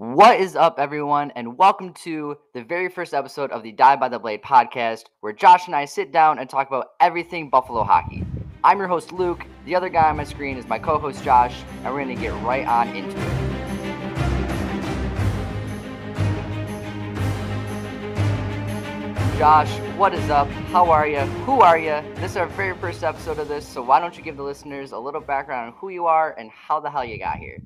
[0.00, 4.08] What is up, everyone, and welcome to the very first episode of the Die by
[4.08, 8.24] the Blade podcast, where Josh and I sit down and talk about everything Buffalo hockey.
[8.64, 9.44] I'm your host, Luke.
[9.66, 12.22] The other guy on my screen is my co host, Josh, and we're going to
[12.22, 13.48] get right on into it.
[19.36, 20.48] Josh, what is up?
[20.72, 21.20] How are you?
[21.44, 22.00] Who are you?
[22.14, 24.92] This is our very first episode of this, so why don't you give the listeners
[24.92, 27.58] a little background on who you are and how the hell you got here?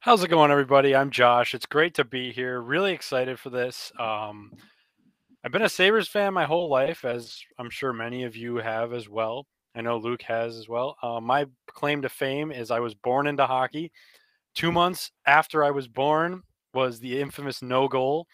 [0.00, 0.94] How's it going, everybody?
[0.94, 1.54] I'm Josh.
[1.54, 2.60] It's great to be here.
[2.60, 3.90] Really excited for this.
[3.98, 4.52] Um,
[5.42, 8.92] I've been a Sabres fan my whole life, as I'm sure many of you have
[8.92, 9.48] as well.
[9.74, 10.96] I know Luke has as well.
[11.02, 13.90] Uh, my claim to fame is I was born into hockey.
[14.54, 16.42] Two months after I was born
[16.72, 18.28] was the infamous no goal.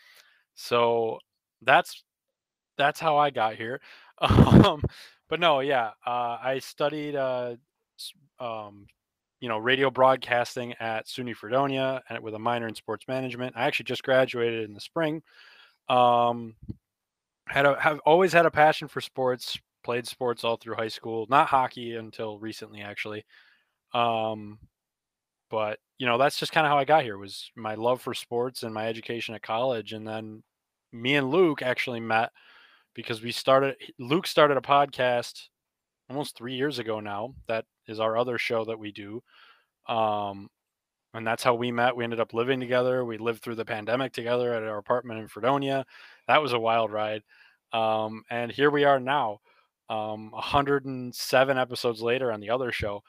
[0.57, 1.19] So
[1.63, 2.05] that's
[2.77, 3.81] that's how I got here.
[4.21, 4.83] Um,
[5.31, 7.57] but no, yeah, uh, I studied, uh,
[8.39, 8.87] um,
[9.45, 13.55] you know, radio broadcasting at SUNY Fredonia and with a minor in sports management.
[13.55, 15.23] I actually just graduated in the spring.
[15.91, 16.55] Um,
[17.47, 19.59] had a have always had a passion for sports.
[19.83, 23.27] Played sports all through high school, not hockey until recently, actually.
[23.93, 24.59] Um,
[25.51, 27.19] but you know, that's just kind of how I got here.
[27.19, 30.43] Was my love for sports and my education at college, and then
[30.91, 32.31] me and Luke actually met
[32.95, 35.49] because we started Luke started a podcast
[36.09, 39.23] almost 3 years ago now that is our other show that we do
[39.89, 40.49] um
[41.13, 44.13] and that's how we met we ended up living together we lived through the pandemic
[44.13, 45.85] together at our apartment in Fredonia
[46.27, 47.23] that was a wild ride
[47.73, 49.39] um and here we are now
[49.91, 53.03] um 107 episodes later on the other show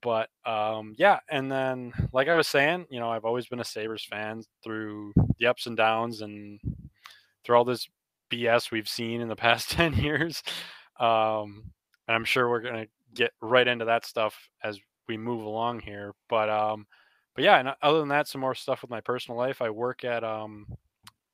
[0.00, 3.64] but um yeah and then like i was saying you know i've always been a
[3.64, 6.60] sabres fan through the ups and downs and
[7.44, 7.88] through all this
[8.30, 10.42] BS we've seen in the past 10 years.
[10.98, 11.70] Um,
[12.06, 15.80] and I'm sure we're going to get right into that stuff as we move along
[15.80, 16.14] here.
[16.28, 16.86] But, um,
[17.34, 19.60] but yeah, and other than that, some more stuff with my personal life.
[19.60, 20.66] I work at um,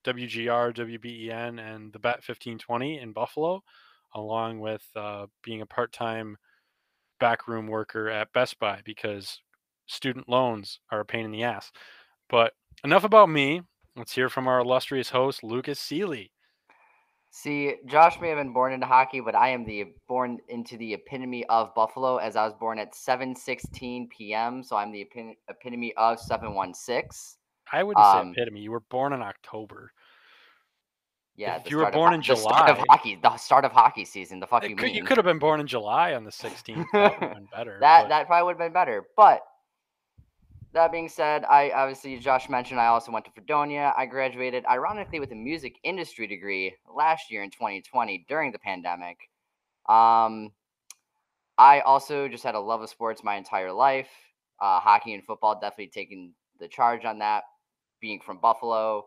[0.05, 3.63] WGR, WBEN, and the Bat 1520 in Buffalo,
[4.15, 6.37] along with uh, being a part time
[7.19, 9.41] backroom worker at Best Buy because
[9.87, 11.71] student loans are a pain in the ass.
[12.29, 13.63] But enough about me.
[13.97, 16.33] Let's hear from our illustrious host, Lucas Seeley.
[17.33, 20.95] See, Josh may have been born into hockey, but I am the born into the
[20.95, 24.65] epitome of Buffalo as I was born at 7:16 p.m.
[24.65, 25.07] So I'm the
[25.49, 27.39] epitome of 716.
[27.73, 28.61] I wouldn't um, say epitome.
[28.61, 29.93] You were born in October.
[31.37, 33.73] Yeah, if you were born of, in July, the start of hockey, the start of
[33.73, 34.41] hockey season.
[34.41, 34.95] The fuck you could, mean?
[34.97, 36.85] You could have been born in July on the 16th.
[36.93, 37.79] that would been better.
[37.81, 38.09] that but...
[38.09, 39.05] that probably would have been better.
[39.17, 39.41] But
[40.73, 43.93] that being said, I obviously Josh mentioned I also went to Fredonia.
[43.97, 49.17] I graduated ironically with a music industry degree last year in 2020 during the pandemic.
[49.89, 50.53] Um,
[51.59, 54.09] I also just had a love of sports my entire life.
[54.61, 57.45] Uh, hockey and football definitely taking the charge on that.
[58.01, 59.05] Being from Buffalo,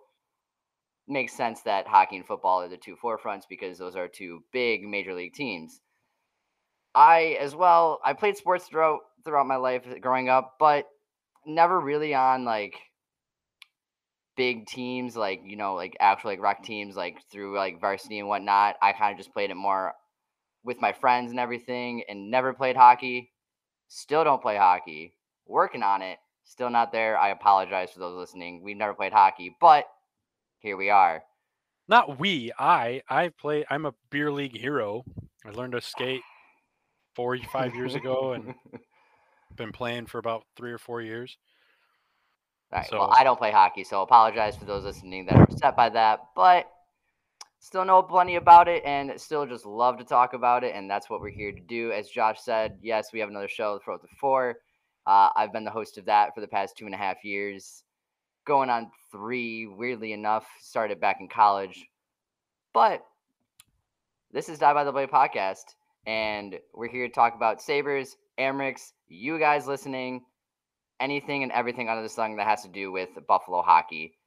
[1.07, 4.84] makes sense that hockey and football are the two forefronts because those are two big
[4.84, 5.81] major league teams.
[6.95, 10.85] I as well, I played sports throughout throughout my life growing up, but
[11.46, 12.76] never really on like
[14.36, 18.28] big teams, like you know, like actual like rec teams, like through like varsity and
[18.28, 18.76] whatnot.
[18.81, 19.94] I kind of just played it more
[20.64, 23.31] with my friends and everything, and never played hockey.
[23.88, 25.14] Still don't play hockey.
[25.46, 26.18] Working on it.
[26.46, 27.18] Still not there.
[27.18, 28.62] I apologize for those listening.
[28.64, 29.86] We've never played hockey, but
[30.60, 31.24] here we are.
[31.88, 32.52] Not we.
[32.58, 33.02] I.
[33.10, 33.66] I play.
[33.70, 35.04] I'm a beer league hero.
[35.46, 36.22] I learned to skate
[37.16, 38.56] four, five years ago, and
[39.56, 41.38] been playing for about three or four years.
[42.72, 42.90] All right.
[42.90, 45.90] So, well, I don't play hockey, so apologize for those listening that are upset by
[45.90, 46.19] that.
[46.36, 46.68] But
[47.59, 50.75] still know plenty about it and still just love to talk about it.
[50.75, 51.92] And that's what we're here to do.
[51.92, 54.58] As Josh said, yes, we have another show, Throw the Four.
[55.06, 57.84] Uh, I've been the host of that for the past two and a half years,
[58.46, 60.46] going on three, weirdly enough.
[60.59, 61.86] Started back in college.
[62.74, 63.06] But
[64.31, 65.75] this is Die by the Blade podcast,
[66.08, 70.23] and we're here to talk about Sabres, Amerks, you guys listening,
[70.99, 74.17] anything and everything under the sun that has to do with Buffalo hockey.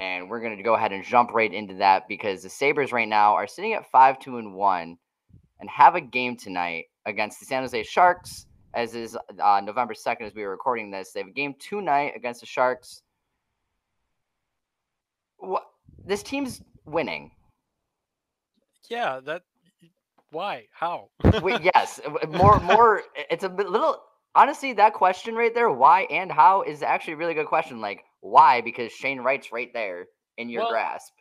[0.00, 3.08] And we're going to go ahead and jump right into that because the Sabres right
[3.08, 4.98] now are sitting at 5 2 and 1
[5.60, 10.22] and have a game tonight against the San Jose Sharks, as is uh, November 2nd
[10.22, 11.12] as we were recording this.
[11.12, 13.02] They have a game tonight against the Sharks.
[15.36, 15.64] What?
[16.04, 17.30] This team's winning.
[18.90, 19.42] Yeah, that
[20.34, 20.66] why?
[20.72, 21.08] How?
[21.42, 23.02] Wait, yes, more more.
[23.30, 24.02] It's a little
[24.34, 27.80] honestly that question right there, why and how, is actually a really good question.
[27.80, 28.60] Like why?
[28.60, 31.12] Because Shane Wright's right there in your well, grasp.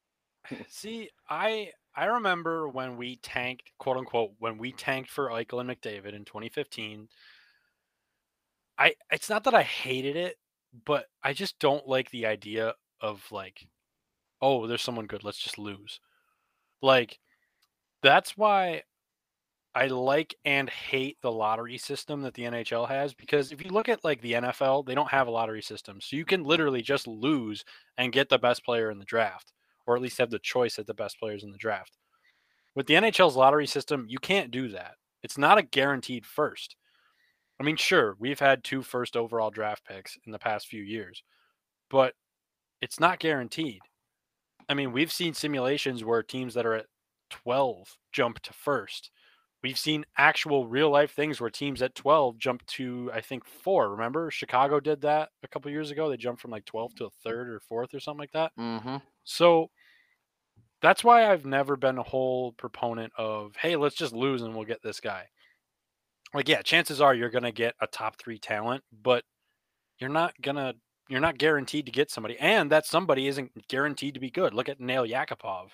[0.68, 5.70] see, I I remember when we tanked, quote unquote, when we tanked for Eichel and
[5.70, 7.08] McDavid in 2015.
[8.78, 10.36] I it's not that I hated it,
[10.86, 13.66] but I just don't like the idea of like,
[14.40, 16.00] oh, there's someone good, let's just lose.
[16.82, 17.18] Like,
[18.02, 18.82] that's why
[19.74, 23.88] I like and hate the lottery system that the NHL has because if you look
[23.88, 26.00] at like the NFL, they don't have a lottery system.
[26.00, 27.64] So you can literally just lose
[27.96, 29.52] and get the best player in the draft,
[29.86, 31.96] or at least have the choice at the best players in the draft.
[32.74, 34.94] With the NHL's lottery system, you can't do that.
[35.22, 36.76] It's not a guaranteed first.
[37.60, 41.22] I mean, sure, we've had two first overall draft picks in the past few years,
[41.90, 42.14] but
[42.80, 43.80] it's not guaranteed.
[44.68, 46.86] I mean, we've seen simulations where teams that are at
[47.30, 49.10] 12 jump to first.
[49.62, 53.90] We've seen actual real life things where teams at 12 jump to, I think, four.
[53.90, 56.08] Remember, Chicago did that a couple years ago.
[56.08, 58.52] They jumped from like 12 to a third or fourth or something like that.
[58.58, 58.96] Mm-hmm.
[59.24, 59.68] So
[60.80, 64.64] that's why I've never been a whole proponent of, hey, let's just lose and we'll
[64.64, 65.26] get this guy
[66.34, 69.24] like yeah, chances are you're gonna get a top three talent, but
[69.98, 70.74] you're not gonna
[71.08, 74.54] you're not guaranteed to get somebody, and that somebody isn't guaranteed to be good.
[74.54, 75.70] Look at Nail Yakupov.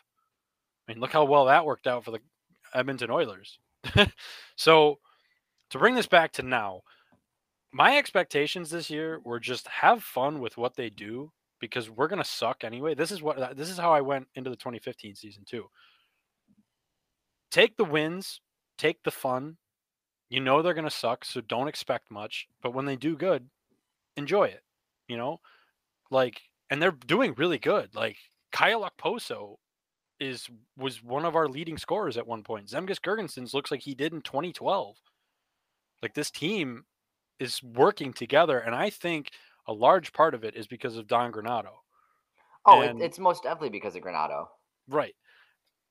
[0.86, 2.20] I mean, look how well that worked out for the
[2.74, 3.58] Edmonton Oilers.
[4.56, 4.98] so
[5.70, 6.82] to bring this back to now,
[7.72, 12.24] my expectations this year were just have fun with what they do because we're gonna
[12.24, 12.94] suck anyway.
[12.94, 15.66] This is what this is how I went into the 2015 season too.
[17.50, 18.40] Take the wins,
[18.78, 19.56] take the fun,
[20.28, 22.48] you know they're going to suck, so don't expect much.
[22.62, 23.48] But when they do good,
[24.16, 24.62] enjoy it.
[25.08, 25.40] You know,
[26.10, 27.94] like, and they're doing really good.
[27.94, 28.16] Like
[28.50, 29.56] Kyle Okposo
[30.20, 32.68] is was one of our leading scorers at one point.
[32.68, 34.96] Zemgus Girgensons looks like he did in 2012.
[36.02, 36.84] Like this team
[37.38, 39.30] is working together, and I think
[39.66, 41.72] a large part of it is because of Don Granato.
[42.64, 44.46] Oh, and, it's most definitely because of Granato.
[44.88, 45.14] Right.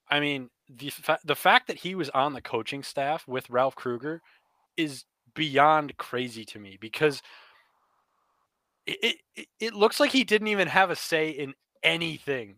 [0.10, 3.76] I mean, the fa- the fact that he was on the coaching staff with Ralph
[3.76, 4.22] Krueger
[4.78, 7.22] is beyond crazy to me because
[8.86, 12.56] it, it it looks like he didn't even have a say in anything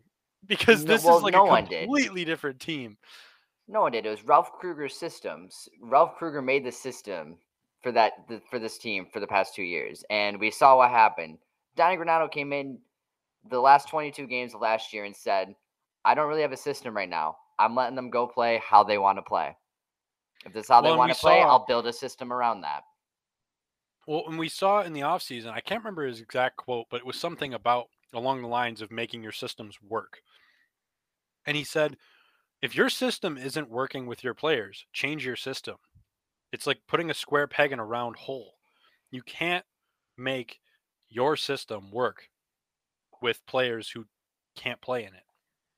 [0.47, 2.97] because this no, well, is like no a completely different team.
[3.67, 4.05] No one did.
[4.05, 5.67] It was Ralph Krueger's systems.
[5.81, 7.37] Ralph Krueger made the system
[7.81, 8.13] for that
[8.49, 11.37] for this team for the past two years, and we saw what happened.
[11.75, 12.79] Donnie Granato came in
[13.49, 15.55] the last 22 games of last year and said,
[16.05, 17.37] "I don't really have a system right now.
[17.59, 19.55] I'm letting them go play how they want to play.
[20.45, 22.61] If this is how well, they want to play, saw, I'll build a system around
[22.61, 22.83] that.
[24.07, 27.05] Well, and we saw in the offseason, I can't remember his exact quote, but it
[27.05, 30.21] was something about along the lines of making your systems work.
[31.47, 31.97] And he said,
[32.61, 35.77] if your system isn't working with your players, change your system.
[36.51, 38.55] It's like putting a square peg in a round hole.
[39.09, 39.65] You can't
[40.17, 40.59] make
[41.09, 42.29] your system work
[43.21, 44.05] with players who
[44.55, 45.23] can't play in it.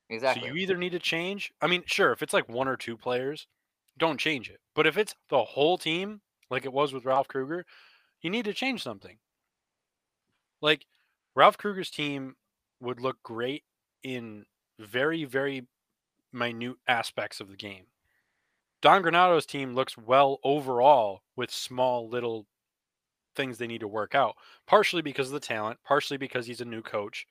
[0.08, 0.48] Exactly.
[0.48, 1.52] So you either need to change.
[1.60, 3.46] I mean, sure, if it's like one or two players,
[3.96, 4.58] don't change it.
[4.74, 6.20] But if it's the whole team,
[6.50, 7.64] like it was with Ralph Krueger,
[8.20, 9.18] you need to change something.
[10.60, 10.86] Like
[11.36, 12.34] Ralph Krueger's team
[12.80, 13.62] would look great
[14.02, 14.46] in
[14.80, 15.66] very, very
[16.32, 17.84] minute aspects of the game.
[18.82, 22.46] Don Granato's team looks well overall with small little
[23.36, 24.36] things they need to work out,
[24.66, 27.26] partially because of the talent, partially because he's a new coach,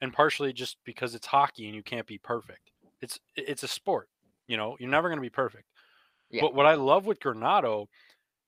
[0.00, 2.70] and partially just because it's hockey and you can't be perfect.
[3.00, 4.08] It's it's a sport,
[4.46, 4.76] you know.
[4.78, 5.64] You're never going to be perfect.
[6.30, 6.42] Yeah.
[6.42, 7.86] But what I love with Granato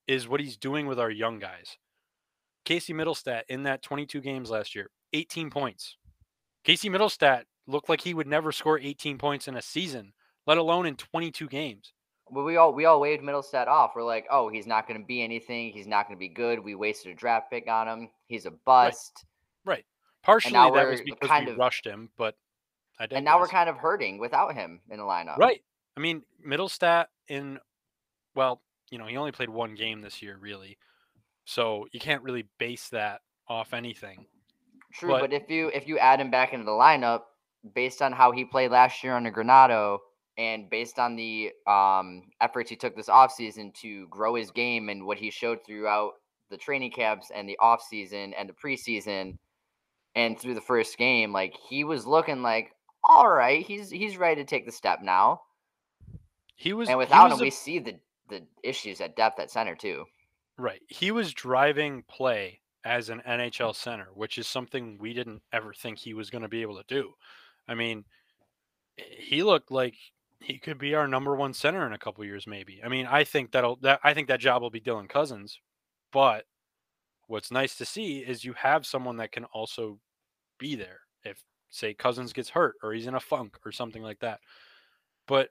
[0.06, 1.76] is what he's doing with our young guys.
[2.64, 5.96] Casey Mittelstadt in that 22 games last year, 18 points.
[6.64, 10.12] Casey Mittelstadt looked like he would never score 18 points in a season,
[10.46, 11.92] let alone in 22 games.
[12.30, 13.92] Well, we all we all waved Mittelstadt off.
[13.94, 15.72] We're like, oh, he's not going to be anything.
[15.72, 16.58] He's not going to be good.
[16.58, 18.10] We wasted a draft pick on him.
[18.26, 19.24] He's a bust.
[19.64, 19.76] Right.
[19.76, 19.84] right.
[20.22, 22.34] Partially that was because kind we of, rushed him, but
[22.98, 25.38] I And now we're kind of hurting without him in the lineup.
[25.38, 25.62] Right.
[25.96, 27.58] I mean, Mittelstadt in
[28.34, 28.60] well,
[28.90, 30.76] you know, he only played one game this year, really.
[31.44, 34.26] So you can't really base that off anything.
[34.92, 37.22] True, but, but if you if you add him back into the lineup,
[37.74, 39.98] based on how he played last year under Granato
[40.36, 45.04] and based on the um, efforts he took this offseason to grow his game and
[45.04, 46.12] what he showed throughout
[46.50, 49.36] the training camps and the offseason and the preseason,
[50.14, 52.72] and through the first game, like he was looking like,
[53.04, 55.42] all right, he's he's ready to take the step now.
[56.56, 57.96] He was, and without was him, a, we see the
[58.28, 60.04] the issues at depth at center too.
[60.56, 65.72] Right, he was driving play as an NHL center, which is something we didn't ever
[65.72, 67.12] think he was going to be able to do.
[67.68, 68.04] I mean,
[68.96, 69.94] he looked like
[70.40, 72.80] he could be our number one center in a couple years, maybe.
[72.84, 75.60] I mean, I think that'll that I think that job will be Dylan Cozens,
[76.12, 76.44] but
[77.26, 80.00] what's nice to see is you have someone that can also
[80.58, 84.20] be there if say Cozens gets hurt or he's in a funk or something like
[84.20, 84.40] that.
[85.26, 85.50] But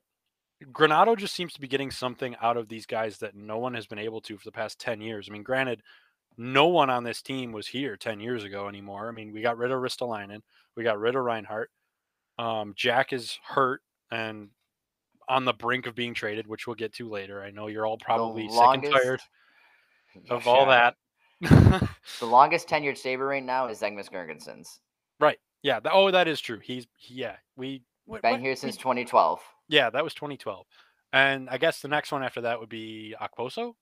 [0.72, 3.86] Granato just seems to be getting something out of these guys that no one has
[3.88, 5.28] been able to for the past 10 years.
[5.30, 5.84] I mean, granted,
[6.38, 9.08] No one on this team was here 10 years ago anymore.
[9.08, 10.42] I mean, we got rid of Ristolainen.
[10.76, 11.72] We got rid of Reinhart.
[12.40, 14.50] Um, Jack is hurt and
[15.30, 17.42] on the brink of being traded, which we'll get to later.
[17.44, 19.20] I know you're all probably sick and tired
[20.30, 20.96] of Yeah, all that.
[21.42, 24.80] The longest tenured Saber right now is Zemgus Girgensons.
[25.20, 25.38] right.
[25.64, 25.80] Yeah.
[25.92, 26.60] oh, that is true.
[26.64, 27.36] He's, yeah.
[27.58, 29.42] We, what- Been what- here we- since 2012.
[29.68, 30.66] Yeah, that was 2012.
[31.14, 33.74] And I guess the next one after that would be Okposo.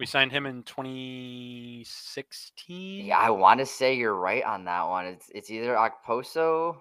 [0.00, 3.06] We signed him in 2016.
[3.06, 5.04] Yeah, I want to say you're right on that one.
[5.06, 6.76] It's it's either Okposo.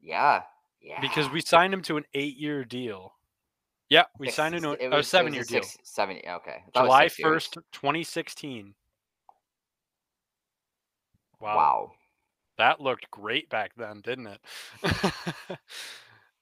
[0.00, 0.42] Yeah,
[0.80, 1.00] yeah.
[1.00, 3.14] Because we signed him to an eight-year deal.
[3.88, 5.62] Yeah, we Six- signed him to a, it seven-year deal.
[5.62, 6.16] six- Seven.
[6.16, 6.26] Okay.
[6.26, 7.48] I thought it was July six years.
[7.48, 8.74] 1st, 2016.
[11.40, 11.56] Wow.
[11.56, 11.92] Wow.
[12.58, 14.40] That looked great back then, didn't it?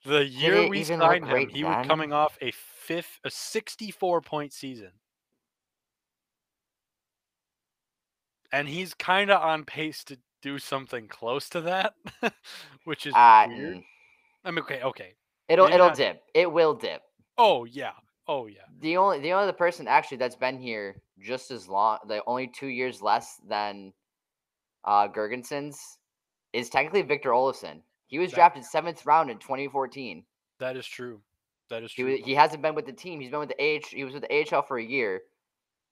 [0.05, 4.51] the year it we signed him, he was coming off a fifth, a 64 point
[4.51, 4.91] season.
[8.51, 11.93] And he's kind of on pace to do something close to that,
[12.85, 13.75] which is Uh, weird.
[13.77, 13.83] mm,
[14.45, 15.15] I mean, okay, okay.
[15.49, 16.23] it'll Maybe it'll not- dip.
[16.33, 17.01] It will dip.
[17.37, 17.91] Oh yeah,
[18.27, 18.61] oh yeah.
[18.79, 22.47] The only the only other person actually that's been here just as long, the only
[22.47, 23.93] two years less than
[24.85, 25.77] uh Girgensons,
[26.53, 27.81] is technically Victor Olofsson.
[28.07, 30.25] He was That- drafted seventh round in 2014.
[30.59, 31.21] That is true.
[31.69, 32.09] That is true.
[32.17, 33.19] wa- he hasn't been with the team.
[33.19, 33.87] He's been with the AH.
[33.89, 35.21] He was with the AHL for a year,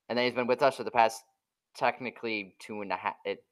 [0.08, 1.22] and then he's been with us for the past
[1.76, 3.16] technically two and a half.
[3.26, 3.44] It,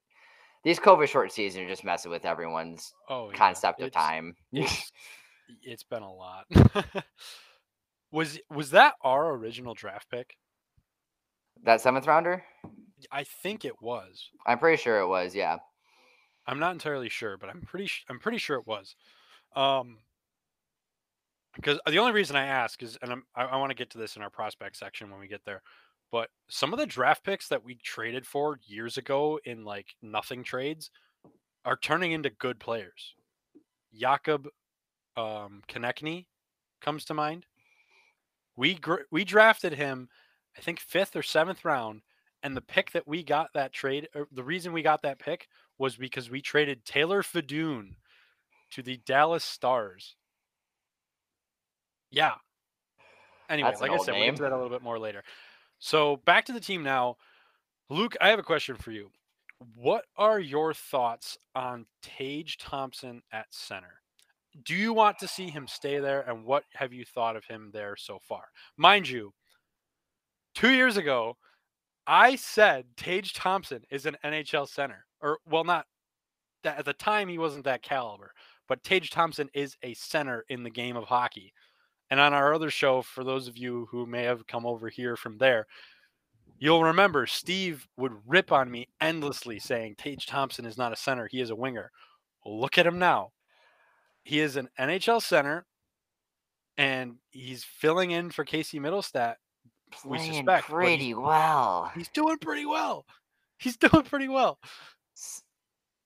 [0.64, 3.38] these COVID short seasons are just messing with everyone's oh, yeah.
[3.38, 4.36] concept of time.
[4.52, 4.92] It's,
[5.64, 6.46] it's been a lot.
[8.12, 10.38] was was that our original draft pick?
[11.66, 12.44] that seventh rounder,
[13.12, 14.30] I think it was.
[14.46, 15.36] I'm pretty sure it was.
[15.36, 15.58] Yeah.
[16.46, 18.96] I'm not entirely sure, but I'm pretty sh- I'm pretty sure it was.
[19.56, 20.00] Um
[21.56, 23.98] because the only reason I ask is and I'm, I, I want to get to
[23.98, 25.62] this in our prospect section when we get there.
[26.14, 30.44] But some of the draft picks that we traded for years ago in like nothing
[30.44, 30.92] trades
[31.66, 33.16] are turning into good players.
[33.92, 34.48] Jakob
[35.18, 36.28] um Konechny
[36.82, 37.48] comes to mind.
[38.56, 40.08] We gr- we drafted him
[40.56, 42.04] I think 5th or 7th round
[42.44, 45.48] and the pick that we got that trade or the reason we got that pick
[45.80, 47.96] was because we traded Taylor Fedun
[48.74, 50.16] to the Dallas Stars.
[52.12, 52.36] Yeah.
[53.50, 55.24] Anyway, like I said, we'll get to that a little bit more later.
[55.84, 57.18] So back to the team now.
[57.90, 59.12] Luke, I have a question for you.
[59.76, 64.02] What are your thoughts on Tage Thompson at center?
[64.64, 66.22] Do you want to see him stay there?
[66.22, 68.46] And what have you thought of him there so far?
[68.78, 69.34] Mind you,
[70.56, 71.36] two years ago,
[72.08, 75.86] I said Tage Thompson is an NHL center, or well, not
[76.64, 78.32] that at the time he wasn't that caliber,
[78.70, 81.52] but Tage Thompson is a center in the game of hockey.
[82.10, 85.16] And on our other show, for those of you who may have come over here
[85.16, 85.66] from there,
[86.60, 91.28] you'll remember Steve would rip on me endlessly saying Tage Thompson is not a center,
[91.28, 91.92] he is a winger.
[92.46, 93.32] Well, look at him now.
[94.24, 95.66] He is an NHL center,
[96.78, 99.36] and he's filling in for Casey Mittelstadt
[100.06, 100.66] we Playing suspect, but he's-
[100.98, 101.92] pretty well.
[101.96, 103.06] he's doing pretty well.
[103.60, 104.60] He's doing pretty well.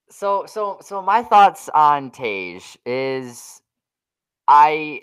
[0.10, 3.62] So so so my thoughts on Tage is
[4.48, 5.02] I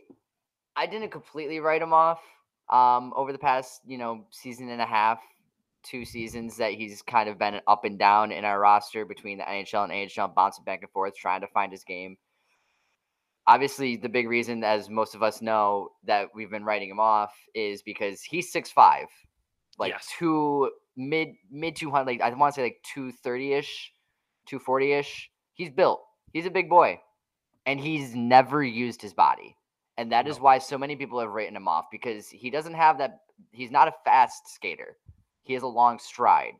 [0.76, 2.20] I didn't completely write him off
[2.70, 5.20] um over the past, you know, season and a half,
[5.82, 9.44] two seasons that he's kind of been up and down in our roster between the
[9.44, 12.16] NHL and AHL bouncing back and forth trying to find his game.
[13.46, 17.34] Obviously, the big reason as most of us know that we've been writing him off
[17.54, 19.06] is because he's six five,
[19.78, 20.08] like Yes.
[20.18, 23.90] two mid mid 200 like I want to say like 230ish
[24.46, 25.30] 240 ish.
[25.52, 26.02] He's built.
[26.32, 27.00] He's a big boy.
[27.66, 29.56] And he's never used his body.
[29.96, 30.44] And that is No.
[30.44, 33.20] why so many people have written him off because he doesn't have that.
[33.52, 34.96] He's not a fast skater.
[35.42, 36.54] He has a long stride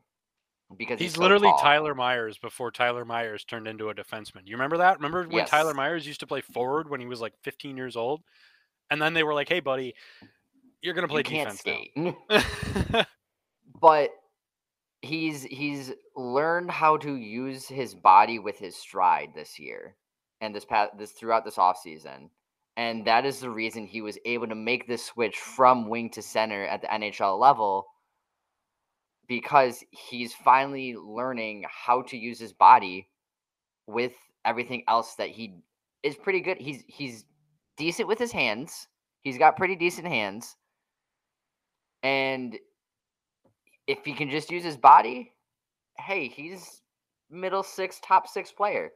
[0.77, 1.57] because he's, He's so literally tall.
[1.57, 4.41] Tyler Myers before Tyler Myers turned into a defenseman.
[4.45, 4.97] You remember that?
[4.97, 8.21] Remember when Tyler Myers used to play forward when he was like 15 years old?
[8.89, 9.95] And then they were like, hey, buddy,
[10.81, 11.91] you're going to play You can't defense skate.
[11.95, 13.05] now.
[13.81, 14.11] but
[15.01, 19.95] he's he's learned how to use his body with his stride this year
[20.41, 22.29] and this past this throughout this offseason.
[22.77, 26.21] And that is the reason he was able to make this switch from wing to
[26.21, 27.87] center at the NHL level
[29.27, 33.09] because he's finally learning how to use his body
[33.87, 34.13] with
[34.43, 35.55] everything else that he
[36.03, 36.57] is pretty good.
[36.57, 37.25] He's he's
[37.77, 38.87] decent with his hands.
[39.21, 40.55] He's got pretty decent hands.
[42.03, 42.57] And
[43.87, 45.33] if he can just use his body,
[45.97, 46.81] hey, he's
[47.29, 48.91] middle six, top six player.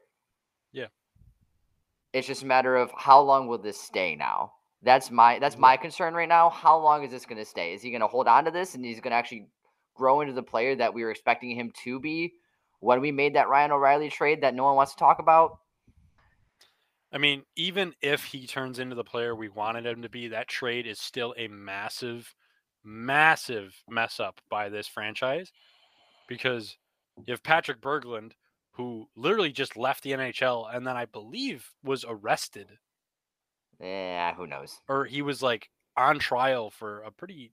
[2.14, 4.54] It's just a matter of how long will this stay now.
[4.82, 6.50] That's my that's my concern right now.
[6.50, 7.74] How long is this going to stay?
[7.74, 9.48] Is he going to hold on to this and he's going to actually
[9.96, 12.34] grow into the player that we were expecting him to be
[12.80, 15.60] when we made that Ryan O'Reilly trade that no one wants to talk about?
[17.12, 20.48] I mean, even if he turns into the player we wanted him to be, that
[20.48, 22.36] trade is still a massive,
[22.84, 25.52] massive mess up by this franchise
[26.28, 26.78] because
[27.26, 28.34] you have Patrick Berglund,
[28.80, 32.70] who literally just left the NHL and then I believe was arrested.
[33.78, 34.80] Yeah, who knows?
[34.88, 37.52] Or he was like on trial for a pretty.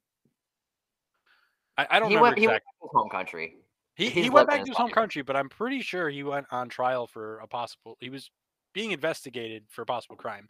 [1.76, 2.70] I, I don't he remember went, he went exactly.
[2.80, 3.56] to his home country.
[3.96, 6.46] He, he's he went back to his home country, but I'm pretty sure he went
[6.52, 7.96] on trial for a possible.
[7.98, 8.30] He was
[8.72, 10.48] being investigated for a possible crime.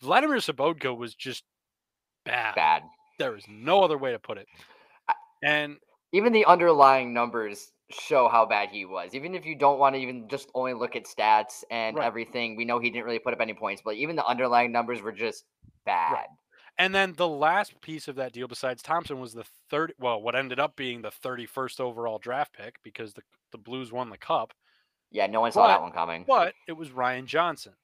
[0.00, 1.44] Vladimir Sobotka was just
[2.24, 2.56] bad.
[2.56, 2.82] Bad.
[3.20, 4.48] There is no other way to put it.
[5.44, 5.76] And
[6.12, 9.14] Even the underlying numbers show how bad he was.
[9.14, 12.06] Even if you don't want to even just only look at stats and Right.
[12.06, 15.00] everything, we know he didn't really put up any points, but even the underlying numbers
[15.02, 15.44] were just
[15.84, 16.26] bad.
[16.78, 19.92] and then the last piece of that deal, besides Thompson, was the third.
[19.98, 24.10] Well, what ended up being the 31st overall draft pick because the the Blues won
[24.10, 24.54] the cup.
[25.10, 26.24] Yeah, no one saw that one coming.
[26.26, 27.74] But it was Ryan Johnson,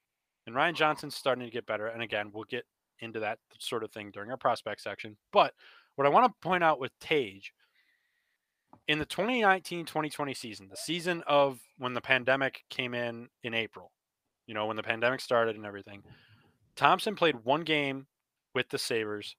[0.47, 1.89] and Ryan Johnson's starting to get better.
[1.89, 2.65] And again, we'll get
[3.01, 5.17] into that sort of thing during our prospect section.
[5.33, 5.53] But
[5.97, 7.53] what I want to point out with Tage
[8.89, 13.93] in the 2019-2020 season, the season of when the pandemic came in in April,
[14.47, 16.03] you know, when the pandemic started and everything,
[16.77, 18.07] Thompson played one game
[18.55, 19.37] with the Sabres.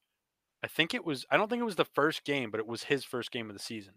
[0.63, 2.84] I think it was I don't think it was the first game, but it was
[2.84, 3.94] his first game of the season.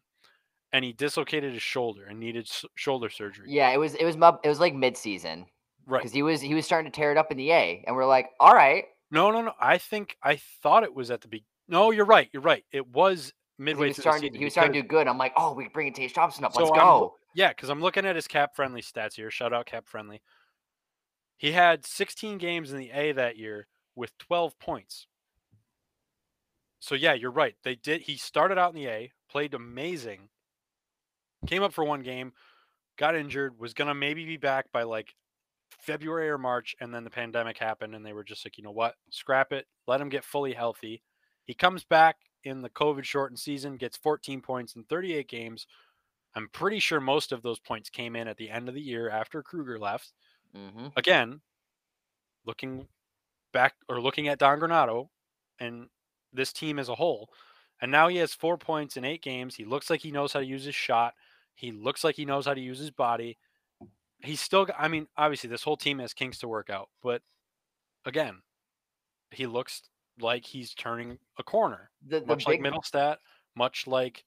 [0.73, 3.47] And he dislocated his shoulder and needed s- shoulder surgery.
[3.49, 5.47] Yeah, it was it was it was like mid season
[5.87, 6.01] Right.
[6.01, 8.07] because he was he was starting to tear it up in the A, and we're
[8.07, 9.53] like, all right, No, no, no.
[9.59, 11.45] I think I thought it was at the be.
[11.67, 12.29] No, you're right.
[12.33, 12.65] You're right.
[12.73, 15.07] It was midway he was starting season to, he was starting to do good.
[15.07, 16.53] I'm like, oh, we can bring Tage Thompson up.
[16.53, 17.15] So Let's I'm go.
[17.35, 19.31] yeah, because I'm looking at his cap friendly stats here.
[19.31, 20.23] Shout out cap friendly.
[21.37, 25.07] He had 16 games in the A that year with 12 points.
[26.81, 27.55] So yeah, you're right.
[27.63, 28.03] They did.
[28.03, 30.31] He started out in the A, played amazing,
[31.47, 32.33] came up for one game,
[32.99, 35.15] got injured, was gonna maybe be back by like
[35.79, 38.71] February or March, and then the pandemic happened, and they were just like, you know
[38.71, 41.03] what, scrap it, let him get fully healthy.
[41.45, 45.67] He comes back in the COVID shortened season, gets 14 points in 38 games.
[46.35, 49.11] I'm pretty sure most of those points came in at the end of the year
[49.11, 50.13] after Krueger left.
[50.55, 51.41] hmm Again,
[52.45, 52.89] looking
[53.53, 55.09] back or looking at Don Granato
[55.59, 55.89] and
[56.33, 57.31] this team as a whole.
[57.81, 59.55] And now he has four points in eight games.
[59.55, 61.15] He looks like he knows how to use his shot.
[61.55, 63.39] He looks like he knows how to use his body.
[64.23, 66.91] He's still, I mean, obviously, this whole team has kinks to work out.
[67.03, 67.23] But
[68.05, 68.43] again,
[69.31, 69.83] he looks
[70.23, 73.19] like he's turning a corner The the much like big Mittelstadt,
[73.57, 74.25] much like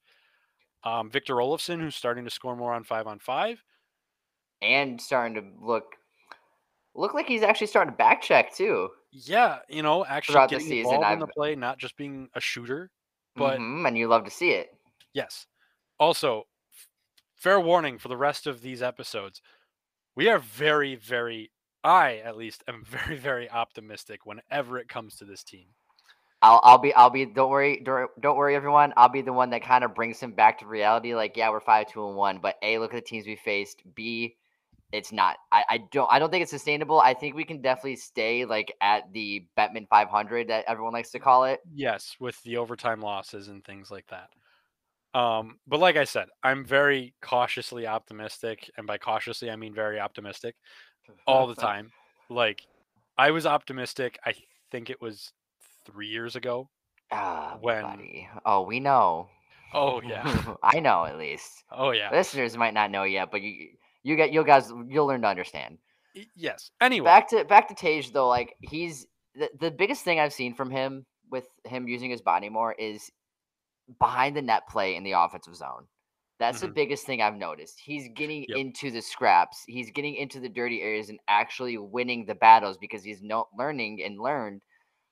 [0.84, 3.64] um, Victor Olofsson, who's starting to score more on five on five.
[4.62, 5.96] and starting to look
[6.94, 8.90] look like he's actually starting to back check too.
[9.12, 12.40] Yeah, you know, actually Throughout the season, involved in the play, not just being a
[12.40, 12.90] shooter.
[13.36, 14.76] But Mhm, and you love to see it.
[15.12, 15.46] yes,
[15.98, 16.44] also,
[17.36, 19.42] fair warning for the rest of these episodes,
[20.16, 21.52] we are very, very.
[21.84, 25.74] I, at least, am very, very optimistic whenever it comes to this team.
[26.44, 28.92] I'll I'll be I'll be don't worry don't, don't worry everyone.
[28.98, 31.14] I'll be the one that kind of brings him back to reality.
[31.14, 33.80] Like yeah, we're five two and one, but a look at the teams we faced.
[33.94, 34.36] B,
[34.92, 35.38] it's not.
[35.50, 37.00] I, I don't I don't think it's sustainable.
[37.00, 41.18] I think we can definitely stay like at the Bettman 500 that everyone likes to
[41.18, 41.60] call it.
[41.74, 44.28] Yes, with the overtime losses and things like that.
[45.18, 49.98] Um, but like I said, I'm very cautiously optimistic, and by cautiously I mean very
[49.98, 50.56] optimistic
[51.26, 51.90] all the time.
[52.28, 52.66] like
[53.16, 54.18] I was optimistic.
[54.26, 54.34] I
[54.70, 55.32] think it was
[55.84, 56.68] three years ago.
[57.12, 58.28] Ah, When- buddy.
[58.44, 59.28] Oh, we know.
[59.72, 60.54] Oh yeah.
[60.62, 61.64] I know at least.
[61.72, 62.10] oh yeah.
[62.12, 63.70] Listeners might not know yet, but you
[64.02, 65.78] you get you guys you'll learn to understand.
[66.36, 66.70] Yes.
[66.80, 70.54] Anyway, Back to back to Tage though, like he's the, the biggest thing I've seen
[70.54, 73.10] from him with him using his body more is
[73.98, 75.86] behind the net play in the offensive zone.
[76.38, 76.74] That's the Mhm.
[76.74, 77.80] biggest thing I've noticed.
[77.80, 78.58] He's getting Yep.
[78.58, 79.64] into the scraps.
[79.66, 84.02] He's getting into the dirty areas and actually winning the battles because he's no learning
[84.02, 84.62] and learned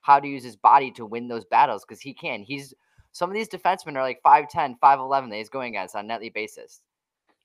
[0.03, 2.43] how to use his body to win those battles because he can.
[2.43, 2.73] He's
[3.11, 6.29] some of these defensemen are like 5'10, 5'11 that he's going against on a nightly
[6.29, 6.81] basis.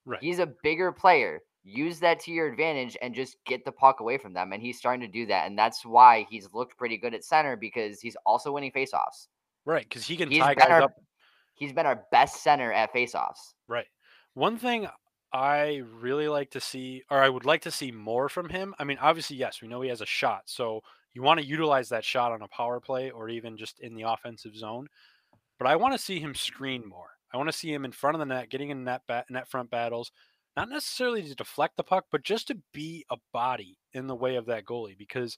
[0.05, 0.23] right.
[0.23, 1.41] He's a bigger player.
[1.65, 4.53] Use that to your advantage and just get the puck away from them.
[4.53, 5.47] And he's starting to do that.
[5.47, 9.29] And that's why he's looked pretty good at center because he's also winning faceoffs.
[9.67, 9.87] right.
[9.89, 10.93] Because he can He's tie guys our up.
[11.55, 13.53] he's been our best center at faceoffs.
[13.69, 13.87] Right.
[14.35, 14.89] One thing
[15.35, 18.75] I really like to see, or I would like to see more from him.
[18.79, 20.43] I mean, obviously, yes, we know he has a shot.
[20.47, 20.81] So
[21.15, 24.03] you want to utilize that shot on a power play or even just in the
[24.03, 24.89] offensive zone.
[25.59, 27.11] But I want to see him screen more.
[27.33, 29.49] I want to see him in front of the net, getting in net, bat, net
[29.49, 30.13] front battles,
[30.57, 34.37] not necessarily to deflect the puck, but just to be a body in the way
[34.37, 34.97] of that goalie.
[34.97, 35.37] Because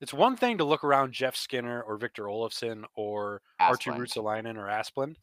[0.00, 3.98] it's one thing to look around Jeff Skinner or Victor Olofsson or Archie Asplund.
[3.98, 5.16] Ruotsalainen or Asplund.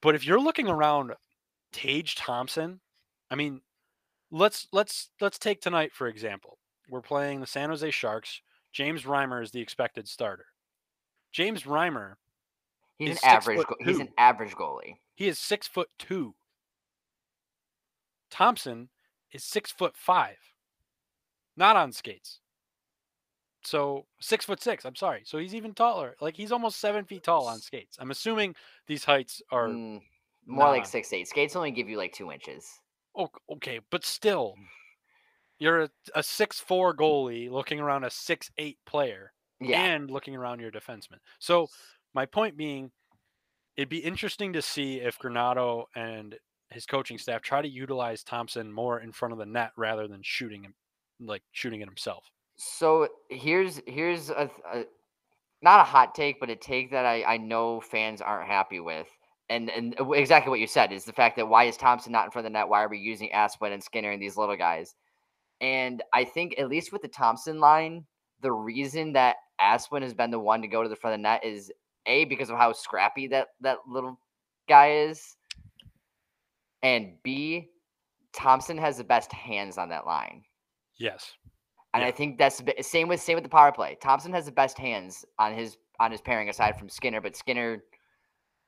[0.00, 1.12] But if you're looking around
[1.72, 2.80] Tage Thompson,
[3.30, 3.60] I mean,
[4.30, 6.58] let's let's let's take tonight for example.
[6.88, 8.40] We're playing the San Jose Sharks.
[8.76, 10.44] James Reimer is the expected starter.
[11.32, 12.16] James Reimer,
[12.98, 13.66] He's an average.
[13.66, 14.96] Go- he's an average goalie.
[15.14, 16.34] he is six foot two.
[18.30, 18.90] Thompson
[19.32, 20.36] is six foot five,
[21.56, 22.40] not on skates.
[23.64, 24.84] So six foot six.
[24.84, 25.22] I'm sorry.
[25.24, 26.14] So he's even taller.
[26.20, 27.96] Like he's almost seven feet tall on skates.
[27.98, 28.54] I'm assuming
[28.86, 30.02] these heights are Mm,
[30.44, 31.28] more like six eight.
[31.28, 32.68] Skates only give you like two inches.
[33.16, 34.54] o- okay, but still,
[35.58, 39.82] you're a, a six four goalie looking around a six eight player Yeah.
[39.84, 41.18] and looking around your defenseman.
[41.38, 41.68] So
[42.14, 42.90] my point being,
[43.76, 46.36] it'd be interesting to see if Granato and
[46.70, 50.20] his coaching staff try to utilize Thompson more in front of the net rather than
[50.22, 50.74] shooting him,
[51.20, 52.24] like shooting it himself.
[52.56, 54.84] So here's here's a, a
[55.62, 59.06] not a hot take, but a take that I, I know fans aren't happy with.
[59.48, 62.30] And and exactly what you said is the fact that why is Thompson not in
[62.30, 62.68] front of the net?
[62.68, 64.94] Why are we using Asplund and Skinner and these little guys?
[65.60, 68.04] And I think at least with the Thompson line,
[68.42, 71.22] the reason that Asplund has been the one to go to the front of the
[71.22, 71.72] net is
[72.06, 74.18] a because of how scrappy that that little
[74.68, 75.36] guy is,
[76.82, 77.70] and b
[78.32, 80.42] Thompson has the best hands on that line.
[80.98, 81.32] Yes.
[81.94, 82.08] And Yeah.
[82.08, 83.96] I think that's the same with same with the power play.
[84.00, 87.82] Thompson has the best hands on his on his pairing aside from Skinner, but Skinner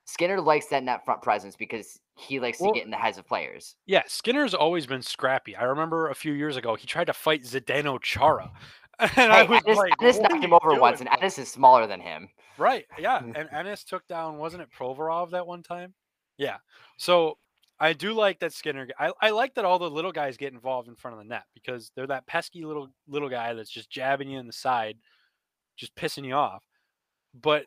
[0.09, 3.19] Skinner likes that net front presence because he likes Well- to get in the heads
[3.19, 3.77] of players.
[3.85, 5.55] Yeah, Skinner's always been scrappy.
[5.55, 8.51] I remember a few years ago he tried to fight Zdeno Chara.
[9.01, 11.49] And I Hey, was Ennis, like, Ennis knocked him over once, and bud?" Ennis is
[11.49, 12.29] smaller than him.
[12.57, 12.85] Right.
[12.99, 13.19] Yeah.
[13.37, 15.95] And Ennis took down, wasn't it Provorov that one time?
[16.37, 16.57] Yeah.
[16.97, 17.39] So
[17.79, 18.89] I do like that Skinner.
[18.99, 21.45] I, I like that all the little guys get involved in front of the net
[21.55, 24.97] because they're that pesky little little guy that's just jabbing you in the side,
[25.77, 26.65] just pissing you off.
[27.41, 27.67] But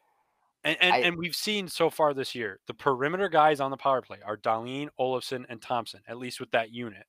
[0.63, 3.78] and and, I- and we've seen so far this year the perimeter guys on the
[3.78, 7.06] power play are Dahlin, Olofsson, and Thompson, at least with that unit.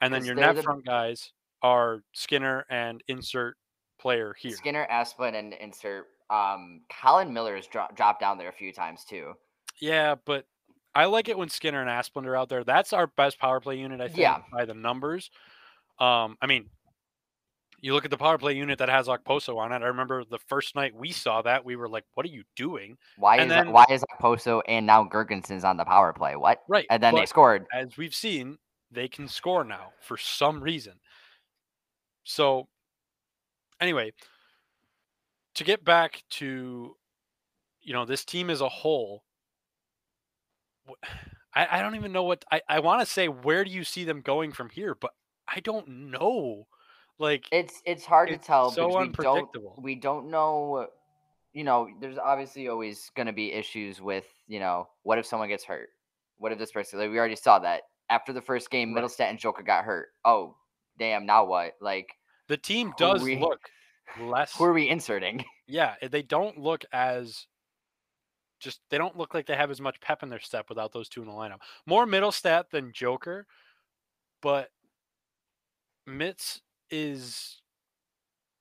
[0.00, 3.56] And then your net the- front guys are Skinner and insert
[4.00, 4.50] player here.
[4.56, 9.04] Skinner, Asplund, and insert um Colin Miller has dro- dropped down there a few times
[9.04, 9.34] too.
[9.80, 10.46] Yeah, but
[10.94, 12.64] I like it when Skinner and Asplund are out there.
[12.64, 14.42] That's our best power play unit, I think, Yeah.
[14.52, 15.30] by the numbers.
[15.98, 16.68] Um, I mean,
[17.82, 19.82] you look at the power play unit that has Okposo on it.
[19.82, 22.96] I remember the first night we saw that, we were like, "What are you doing?"
[23.16, 26.36] Why And is then- why is Poso and now Girgensons on the power play?
[26.36, 26.62] What?
[26.68, 26.86] Right.
[26.88, 27.66] And then they scored.
[27.72, 28.58] as we've seen,
[28.90, 31.00] they can score now for some reason.
[32.24, 32.68] So,
[33.80, 34.12] anyway,
[35.54, 36.96] to get back to,
[37.80, 39.24] you know, this team as a whole,
[40.88, 40.92] wh-
[41.54, 43.26] I, I don't even know what I, I want to say.
[43.28, 44.94] Where do you see them going from here?
[44.94, 45.10] But
[45.48, 46.68] I don't know.
[47.22, 50.88] Like, It's it's hard It's to tell so because we don't we don't know.
[51.52, 55.48] You know, there's obviously always going to be issues with you know what if someone
[55.48, 55.90] gets hurt?
[56.38, 56.98] What if this person?
[56.98, 59.04] Like we already saw that after the first game, Right.
[59.04, 60.08] Mittelstadt and Joker got hurt.
[60.24, 60.56] Oh,
[60.98, 61.24] damn!
[61.24, 61.74] Now what?
[61.80, 62.08] Like
[62.48, 63.60] the team does we- look
[64.20, 64.56] less.
[64.56, 65.44] who are we inserting?
[65.68, 67.46] yeah, eh, they don't look as
[68.58, 71.08] just they don't look like they have as much pep in their step without those
[71.08, 71.60] two in the lineup.
[71.86, 73.46] More Mittelstadt than Joker,
[74.40, 74.70] but
[76.08, 76.60] Mitz
[76.92, 77.60] is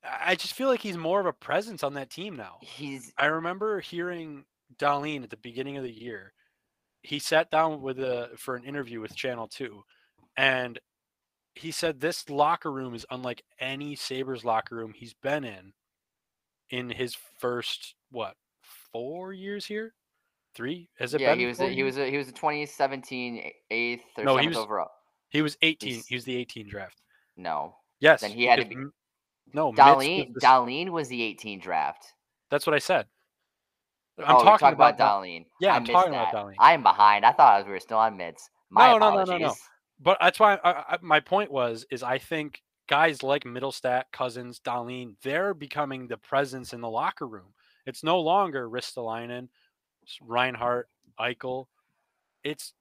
[0.03, 2.57] I just feel like he's more of a presence on that team now.
[2.61, 4.45] He's I remember hearing
[4.77, 6.33] Dahlin at the beginning of the year.
[7.03, 9.83] He sat down with a for an interview with Channel 2
[10.37, 10.79] and
[11.53, 15.73] he said this locker room is unlike any Sabres locker room he's been in
[16.69, 18.35] in his first what,
[18.93, 19.93] 4 years here?
[20.55, 20.89] 3?
[20.97, 21.31] Has it yeah.
[21.31, 24.37] been He was a, he was a, he was a 2017 a- eighth or No,
[24.37, 24.91] he was- overall.
[25.29, 25.89] He was 18.
[25.89, 27.01] he's- He was the 18 draft.
[27.37, 28.21] No, Yes.
[28.21, 28.75] Then he had to be-
[29.53, 32.13] No, Dahlin the Dahlin was the 18 draft.
[32.49, 33.05] That's what I said.
[34.17, 35.45] I'm oh, talking about, Dal- Dahlin.
[35.61, 36.45] Yeah, I I'm missed talking about that.
[36.45, 36.55] Dahlin.
[36.59, 37.25] I'm behind.
[37.25, 38.49] I thought we were still on mids.
[38.69, 39.55] My No, no, no, no, no.
[39.99, 44.59] But that's why I, I, my point was is I think guys like Mittelstadt, Cozens,
[44.59, 47.53] Dahlin, they're becoming the presence in the locker room.
[47.85, 49.47] It's no longer Ristolainen,
[50.21, 51.67] Reinhart, Eichel.
[52.43, 52.73] It's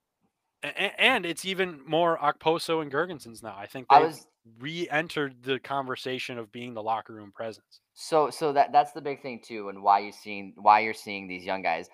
[0.63, 3.57] a- a- and it's even more Okposo and Girgensons now.
[3.57, 4.27] I think I they've was
[4.59, 7.81] re-entered the conversation of being the locker room presence.
[7.95, 11.29] so so that that's the big thing too, and why you seeing why you're seeing
[11.29, 11.89] these young guys.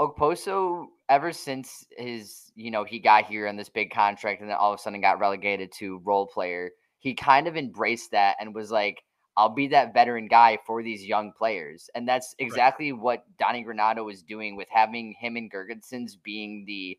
[0.00, 4.56] Okposo, ever since his you know he got here on this big contract, and then
[4.56, 8.54] all of a sudden got relegated to role player, he kind of embraced that and
[8.54, 9.04] was like,
[9.36, 14.04] "I'll be that veteran guy for these young players," and that's exactly what Donnie Granato
[14.04, 16.98] was doing with having him and Girgensons being the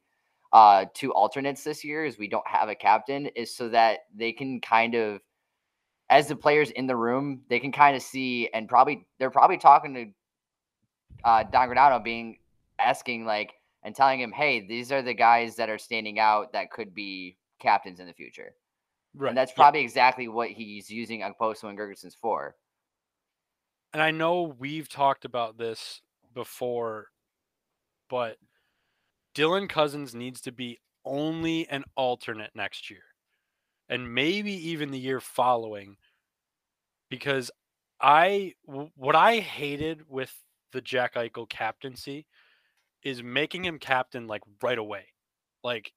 [0.56, 4.32] uh, two alternates this year, is we don't have a captain, is so that they
[4.32, 5.20] can kind of
[6.10, 9.58] as the players in the room, they can kind of see and probably they're probably
[9.58, 10.06] talking to
[11.26, 12.38] uh, Don Granato being
[12.80, 16.72] asking like, and telling him, "Hey, these are the guys that are standing out that
[16.72, 18.56] could be captains in the future."
[19.14, 19.30] Right.
[19.30, 19.64] And that's yeah.
[19.64, 22.56] probably exactly what he's using Okposo and Girgensons for.
[23.94, 26.02] And I know we've talked about this
[26.34, 27.08] before,
[28.10, 28.38] but
[29.36, 33.04] Dylan Cozens needs to be only an alternate next year
[33.90, 35.98] and maybe even the year following
[37.10, 37.52] because
[38.02, 38.54] I
[38.96, 40.34] what I hated with
[40.72, 42.26] the Jack Eichel captaincy
[43.04, 45.06] is making him captain like right away.
[45.64, 45.94] Like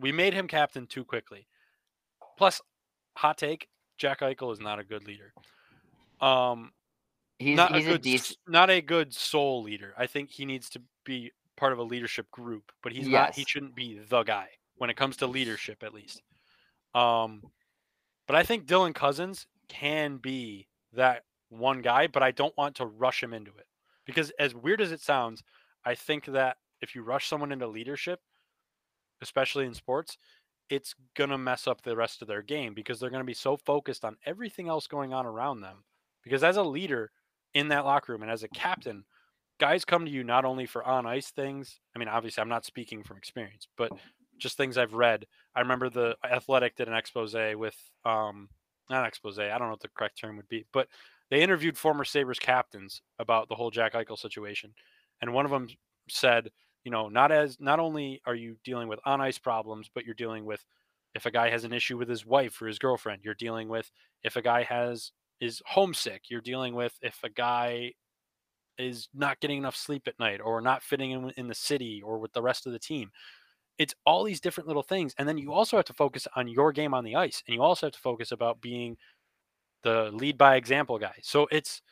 [0.00, 1.46] we made him captain too quickly.
[2.38, 2.60] Plus,
[3.16, 5.32] hot take: Jack Eichel is not a good leader.
[6.20, 6.72] Um,
[7.38, 9.94] He's not he's a a, good, s- not a good soul leader.
[9.98, 13.34] I think he needs to be part of a leadership group, but he's not.
[13.34, 16.22] He shouldn't be the guy when it comes to leadership, at least.
[16.94, 17.42] Um,
[18.26, 22.86] but I think Dylan Cozens can be that one guy, but I don't want to
[22.86, 23.66] rush him into it
[24.06, 25.42] because, as weird as it sounds,
[25.84, 28.20] I think that if you rush someone into leadership,
[29.20, 30.18] especially in sports,
[30.68, 34.04] it's gonna mess up the rest of their game because they're gonna be so focused
[34.04, 35.84] on everything else going on around them.
[36.22, 37.10] Because as a leader
[37.54, 39.04] in that locker room and as a captain,
[39.58, 41.80] guys come to you not only for on ice things.
[41.94, 43.92] I mean, obviously, I'm not speaking from experience, but
[44.38, 45.26] just things I've read.
[45.54, 48.48] I remember the Athletic did an expose with, um,
[48.90, 49.38] not expose.
[49.38, 50.88] I don't know what the correct term would be, but
[51.30, 54.74] they interviewed former Sabres captains about the whole Jack Eichel situation,
[55.20, 55.68] and one of them
[56.08, 56.50] said,
[56.84, 60.14] you know, not as not only are you dealing with on ice problems, but you're
[60.14, 60.64] dealing with
[61.14, 63.90] if a guy has an issue with his wife or his girlfriend, you're dealing with
[64.24, 67.92] if a guy has is homesick, you're dealing with if a guy
[68.78, 72.18] is not getting enough sleep at night or not fitting in in the city or
[72.18, 73.10] with the rest of the team.
[73.78, 75.14] It's all these different little things.
[75.18, 77.42] And then you also have to focus on your game on the ice.
[77.46, 78.96] And you also have to focus about being
[79.82, 81.14] the lead by example guy.
[81.22, 81.82] So it's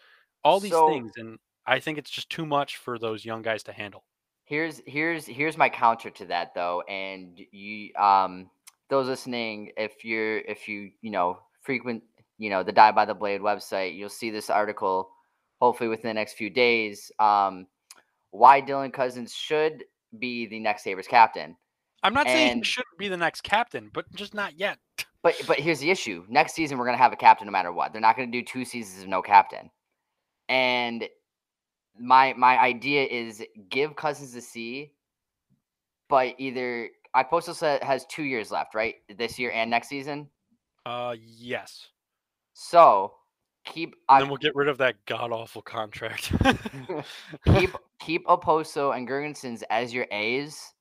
[0.45, 1.13] all these So- things.
[1.17, 4.05] And I think it's just too much for those young guys to handle.
[4.45, 8.51] Here's here's here's my counter to that though, and you um
[8.89, 12.03] those listening, if you're if you you know frequent
[12.37, 15.11] you know the Die by the Blade website, you'll see this article
[15.61, 17.13] hopefully within the next few days.
[17.19, 17.67] Um,
[18.31, 19.85] why Dylan Cozens should
[20.19, 21.57] be the next Sabres captain.
[22.03, 24.79] I'm not saying he shouldn't be the next captain, but just not yet.
[25.23, 26.25] But but here's the issue.
[26.29, 27.93] Next season we're gonna have a captain no matter what.
[27.93, 29.71] They're not gonna do two seasons of no captain.
[30.49, 31.07] And
[31.99, 34.93] my my idea is give Cozens a C,
[36.09, 38.95] but either Okposo has two years left, right?
[39.19, 40.29] This year and next season.
[40.87, 41.89] Uh, yes.
[42.55, 43.15] So
[43.71, 46.33] keep And then we'll get rid of that god awful contract.
[47.47, 50.75] keep keep Okposo and Girgensons as your A's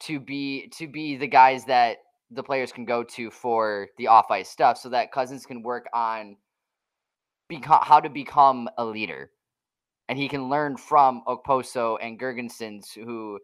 [0.00, 1.98] to be to be the guys that
[2.30, 5.86] the players can go to for the off ice stuff, so that Cozens can work
[5.94, 6.36] on
[7.48, 9.30] become how to become a leader,
[10.08, 13.38] and he can learn from Okposo and Girgensons who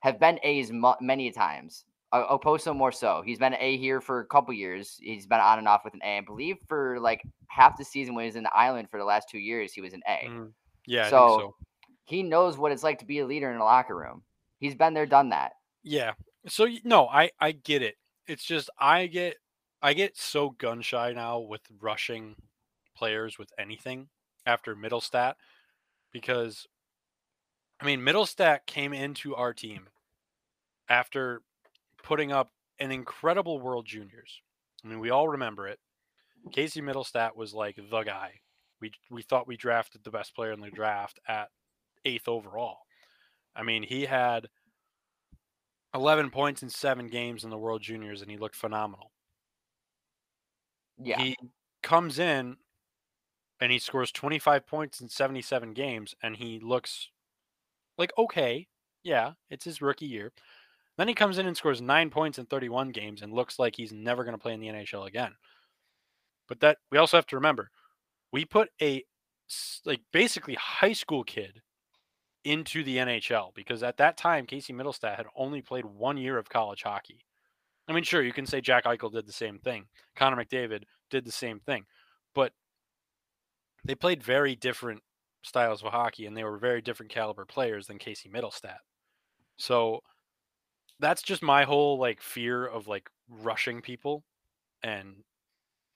[0.00, 1.84] have been A's mu- many times.
[2.12, 3.22] Okposo more so.
[3.24, 4.98] He's been an A here for a couple years.
[5.00, 6.18] He's been on and off with an A.
[6.18, 9.04] I believe for like half the season when he was in the island for the
[9.04, 10.52] last two years, he was an A Mhm.
[10.86, 11.56] Yeah, So- so.
[12.04, 14.24] he knows what it's like to be a leader in a locker room.
[14.58, 15.52] He's been there, done that.
[15.82, 16.14] Yeah.
[16.48, 17.96] So no, I I get it.
[18.26, 19.36] It's just I get
[19.82, 22.36] I get so gun shy now with rushing
[22.94, 24.08] players with anything
[24.46, 25.34] after Mittelstadt
[26.10, 26.66] because
[27.80, 29.88] I mean Mittelstadt came into our team
[30.88, 31.42] after
[32.02, 34.40] putting up an incredible World Juniors.
[34.84, 35.78] I mean, we all remember it.
[36.52, 38.40] Casey Mittelstadt was like the guy.
[38.80, 41.48] We we thought we drafted the best player in the draft at
[42.04, 42.78] eighth overall.
[43.54, 44.48] I mean, he had
[45.94, 49.12] 11 points in seven games in the World Juniors, and he looked phenomenal.
[50.98, 51.20] Yeah.
[51.20, 51.36] He
[51.82, 52.56] comes in
[53.60, 57.08] and he scores 25 points in 77 games, and he looks
[57.98, 58.68] like okay.
[59.02, 60.32] Yeah, it's his rookie year.
[61.00, 63.90] Then he comes in and scores nine points in 31 games and looks like he's
[63.90, 65.32] never going to play in the NHL again.
[66.46, 67.70] But that we also have to remember,
[68.34, 69.02] we put a
[69.86, 71.62] like basically high school kid
[72.44, 76.50] into the NHL because at that time Casey Mittelstadt had only played one year of
[76.50, 77.24] college hockey.
[77.88, 79.86] I mean, sure, you can say Jack Eichel did the same thing.
[80.16, 81.86] Connor McDavid did the same thing,
[82.34, 82.52] but
[83.86, 85.00] they played very different
[85.44, 88.80] styles of hockey and they were very different caliber players than Casey Mittelstadt.
[89.56, 90.02] So
[91.00, 94.24] that's just my whole like fear of like rushing people
[94.82, 95.24] and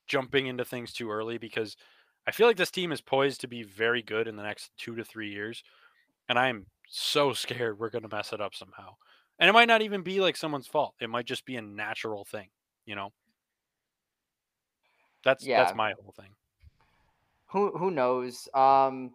[0.06, 1.76] jumping into things too early because
[2.26, 4.96] I feel like this team is poised to be very good in the next 2
[4.96, 5.62] to 3 years
[6.28, 8.94] and I am so scared we're going to mess it up somehow.
[9.38, 10.94] And it might not even be like someone's fault.
[11.00, 12.48] It might just be a natural thing,
[12.86, 13.12] you know.
[15.24, 15.64] That's Yeah.
[15.64, 16.30] that's my whole thing.
[17.46, 18.48] Who who knows?
[18.54, 19.14] Um,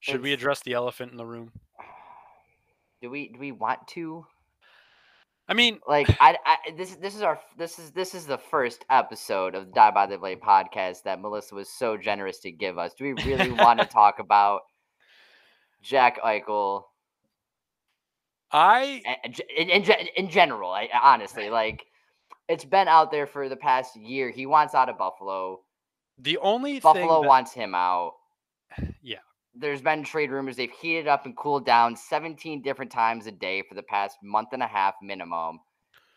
[0.00, 1.52] Should we address the elephant in the room?
[3.00, 4.26] Do we do we want to?
[5.50, 8.84] I mean, Like I, I this this is our this is this is the first
[8.90, 12.76] episode of the Die by the Blade podcast that Melissa was so generous to give
[12.76, 12.92] us.
[12.94, 14.60] Do we really want to talk about
[15.82, 16.82] Jack Eichel
[18.52, 19.02] I
[19.56, 19.84] in, in,
[20.16, 20.70] in general?
[20.70, 21.84] I, honestly, like
[22.48, 24.30] it's been out there for the past year.
[24.30, 25.60] He wants out of Buffalo.
[26.18, 28.12] the only Buffalo thing that- wants him out.
[29.02, 29.18] Yeah.
[29.60, 30.56] There's been trade rumors.
[30.56, 34.48] They've heated up and cooled down 17 different times a day for the past month
[34.52, 35.60] and a half minimum.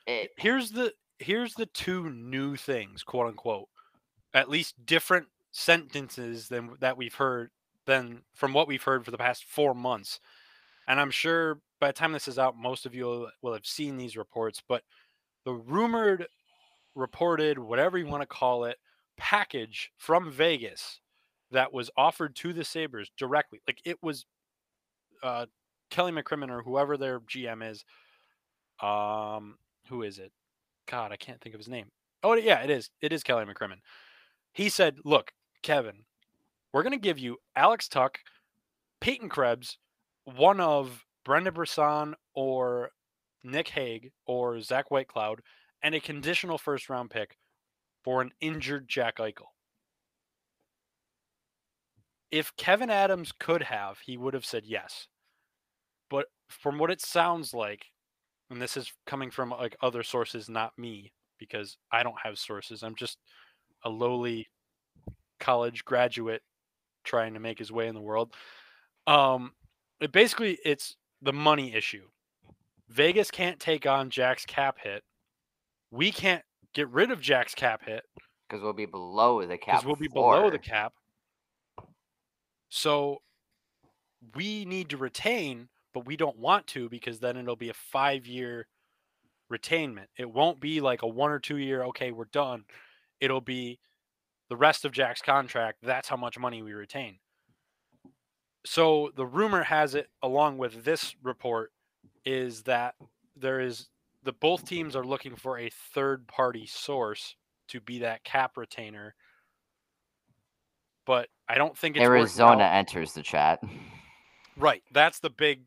[0.07, 3.69] It, here's the here's the two new things, quote unquote,
[4.33, 7.51] at least different sentences than that we've heard
[7.85, 10.19] than from what we've heard for the past four months.
[10.87, 13.65] And I'm sure by the time this is out, most of you will, will have
[13.65, 14.61] seen these reports.
[14.67, 14.83] But
[15.45, 16.27] the rumored,
[16.95, 18.77] reported, whatever you want to call it,
[19.17, 20.99] package from Vegas
[21.51, 24.25] that was offered to the Sabres directly, like it was
[25.23, 25.45] uh,
[25.89, 27.85] Kelly McCrimmon or whoever their GM is.
[28.81, 29.57] Um,
[29.89, 30.31] who is it?
[30.87, 31.87] God, I can't think of his name.
[32.23, 32.89] Oh, yeah, it is.
[33.01, 33.79] It is Kelly McCrimmon.
[34.53, 35.31] He said, "Look,
[35.63, 36.03] Kevyn,
[36.73, 38.15] we're going to give you Alex Tuch,
[38.99, 39.77] Peyton Krebs,
[40.25, 42.91] one of Brendan Brisson or
[43.43, 45.39] Nick Hague or Zach Whitecloud,
[45.83, 47.37] and a conditional first round pick
[48.03, 49.50] for an injured Jack Eichel."
[52.31, 55.07] If Kevyn Adams could have, he would have said yes.
[56.09, 57.85] But from what it sounds like,
[58.49, 62.83] and this is coming from like other sources, not me, because I don't have sources.
[62.83, 63.17] I'm just
[63.83, 64.47] a lowly
[65.39, 66.41] college graduate
[67.03, 68.33] trying to make his way in the world.
[69.07, 69.53] Um,
[69.99, 72.03] it basically it's the money issue.
[72.89, 75.03] Vegas can't take on Jack's cap hit.
[75.91, 78.03] We can't get rid of Jack's cap hit
[78.49, 79.75] because we'll be below the cap.
[79.75, 80.93] because we'll be below the cap.
[82.71, 83.21] So
[84.33, 88.25] we need to retain, but we don't want to because then it'll be a five
[88.25, 88.67] year
[89.51, 90.07] retainment.
[90.17, 92.63] It won't be like a one or two year, okay, we're done.
[93.19, 93.77] It'll be
[94.49, 95.79] the rest of Jack's contract.
[95.83, 97.17] That's how much money we retain.
[98.65, 101.73] So the rumor has it, along with this report,
[102.23, 102.95] is that
[103.35, 103.89] there is
[104.23, 107.35] the both teams are looking for a third party source
[107.67, 109.13] to be that cap retainer.
[111.05, 113.61] But I don't think it's Arizona enters the chat.
[114.57, 114.83] Right.
[114.91, 115.61] That's the big,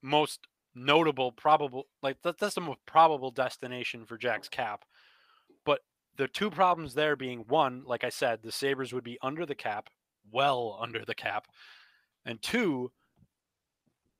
[0.00, 4.84] most notable, probable, like that, that's the most probable destination for Jack's cap.
[5.64, 5.80] But
[6.16, 9.56] the two problems there being one, like I said, the Sabres would be under the
[9.56, 9.88] cap,
[10.30, 11.46] well under the cap.
[12.24, 12.92] And two,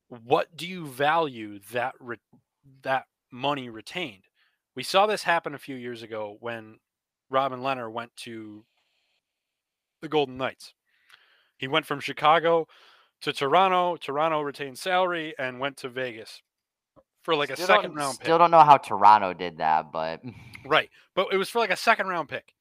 [0.09, 2.19] what do you value that re-
[2.83, 4.25] that money retained?
[4.75, 6.81] We saw this happen a few years ago when
[7.31, 8.65] Robin Lehner went to
[10.03, 10.75] the Golden Knights.
[11.59, 12.67] He went from Chicago
[13.23, 13.97] to Toronto.
[13.97, 16.43] Toronto retained salary and went to Vegas
[17.23, 18.27] for like a second round pick.
[18.27, 20.21] Still don't know how Toronto did that, but
[20.65, 20.91] Right.
[21.15, 22.53] But it was for like a second round pick.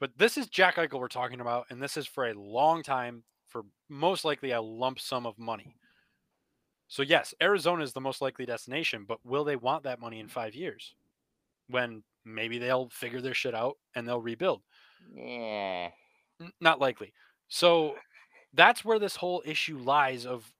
[0.00, 3.24] But this is Jack Eichel we're talking about, and this is for a long time
[3.48, 5.74] for most likely a lump sum of money.
[6.86, 10.28] So yes, Arizona is the most likely destination, but will they want that money in
[10.28, 10.94] five years?
[11.68, 14.62] When maybe they'll figure their shit out and they'll rebuild.
[15.14, 15.88] yeah.
[16.40, 17.12] N- not likely.
[17.48, 17.96] So
[18.54, 20.52] that's where this whole issue lies of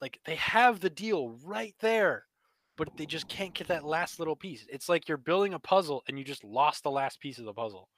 [0.00, 2.24] like they have the deal right there,
[2.76, 4.66] but they just can't get that last little piece.
[4.68, 7.52] It's like you're building a puzzle and you just lost the last piece of the
[7.54, 7.88] puzzle.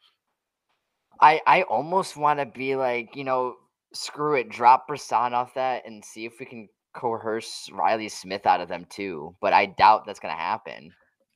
[1.20, 3.54] I I almost want to be like, you know,
[3.92, 8.60] screw it, drop Brisson off that and see if we can coerce Reilly Smith out
[8.60, 9.34] of them too.
[9.40, 10.92] But I doubt that's gonna happen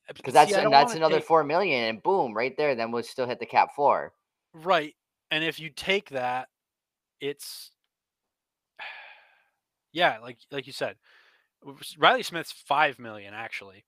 [0.08, 2.74] uh, because that's See, that's another take- four million, and boom, right there.
[2.74, 4.12] Then we'll still hit the cap floor.
[4.52, 4.94] right.
[5.30, 6.48] And if you take that,
[7.20, 7.70] it's
[9.98, 10.96] yeah, like like you said,
[11.98, 13.84] Reilly Smith's five million actually.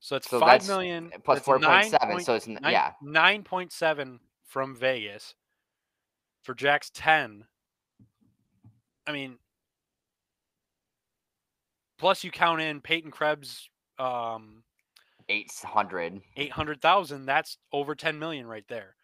[0.00, 2.92] So it's So five million Plus four point seven, so it's Nine- yeah.
[3.04, 5.34] 9.7 from Vegas
[6.42, 7.44] for Jack's 10.
[9.06, 9.38] I mean,
[11.98, 14.62] plus you count in Peyton Krebs um,
[15.28, 16.20] Eight hundred.
[16.36, 18.94] 800,000, that's over 10 million right there.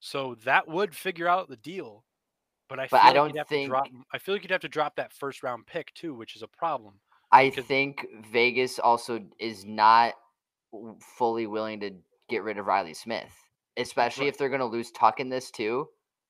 [0.00, 2.04] So that would figure out the deal.
[2.70, 4.60] But I But feel I like don't have think- drop I feel like you'd have
[4.62, 7.00] to drop that first round pick too, which is a problem.
[7.32, 10.14] I think Vegas also is not
[11.18, 11.90] fully willing to
[12.28, 13.32] get rid of Reilly Smith,
[13.76, 14.28] especially Right.
[14.32, 15.88] if they're going to lose Tuch in this too.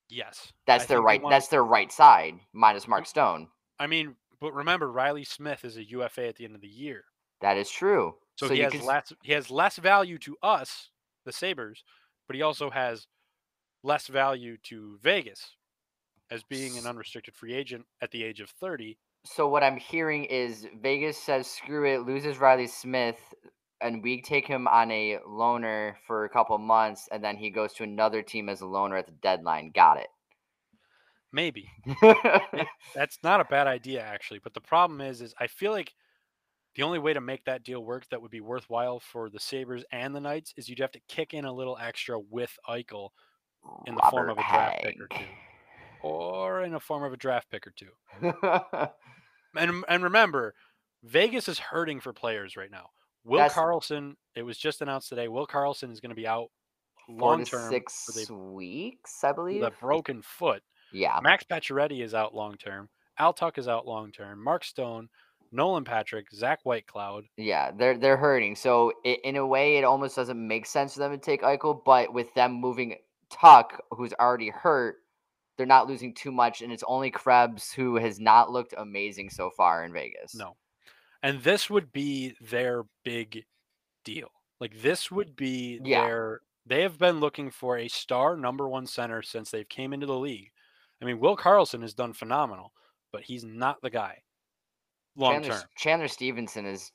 [0.08, 0.52] Yes.
[0.66, 1.22] That's I their right.
[1.22, 3.50] wanna- That's their right side minus Mark Stone.
[3.78, 7.04] I mean, but remember Reilly Smith is a UFA at the end of the year.
[7.42, 8.18] That is true.
[8.36, 10.90] So, he has can less he has less value to us,
[11.26, 11.84] the Sabres,
[12.26, 13.06] but he also has
[13.82, 15.56] less value to Vegas
[16.30, 20.24] as being an unrestricted free agent at the age of 30 So what I'm hearing
[20.24, 23.18] is Vegas says screw it, loses Reilly Smith,
[23.80, 27.72] and we take him on a loaner for a couple months, and then he goes
[27.74, 29.72] to another team as a loaner at the deadline.
[29.74, 30.08] Got it.
[31.32, 31.68] Maybe
[32.94, 35.92] that's not a bad idea actually, but the problem is, is I feel like
[36.74, 39.84] the only way to make that deal work that would be worthwhile for the Sabres
[39.92, 43.10] and the Knights is you'd have to kick in a little extra with Eichel
[43.86, 45.24] in the form of a draft pick or two,
[46.02, 47.90] or in a form of a draft pick or two.
[49.56, 50.54] And and remember,
[51.02, 52.90] Vegas is hurting for players right now.
[53.24, 55.28] Will That's- Karlsson, it was just announced today.
[55.28, 56.48] Will Karlsson is going to be out
[57.08, 59.62] long term six a, weeks, I believe.
[59.62, 60.62] The broken foot.
[60.92, 61.18] yeah.
[61.22, 62.88] Max Pacioretty is out long term.
[63.18, 64.42] Al Tuch is out long term.
[64.42, 65.08] Mark Stone,
[65.52, 67.24] Nolan Patrick, Zach Whitecloud.
[67.36, 68.54] Yeah, they're they're hurting.
[68.54, 71.82] So i in a way, it almost doesn't make sense for them to take Eichel.
[71.84, 72.96] But with them moving
[73.30, 74.96] Tuch, who's already hurt,
[75.60, 79.50] they're not losing too much, and it's only Krebs who has not looked amazing so
[79.50, 80.34] far in Vegas.
[80.34, 80.56] No.
[81.22, 83.44] And this would be their big
[84.02, 84.30] deal.
[84.58, 86.06] Like this would be Yeah.
[86.06, 90.06] their they have been looking for a star number one center since they've came into
[90.06, 90.50] the league.
[91.02, 92.72] I mean, Will Karlsson has done phenomenal,
[93.12, 94.22] but he's not the guy
[95.14, 95.68] long Chandler, term.
[95.76, 96.90] Chandler Stephenson has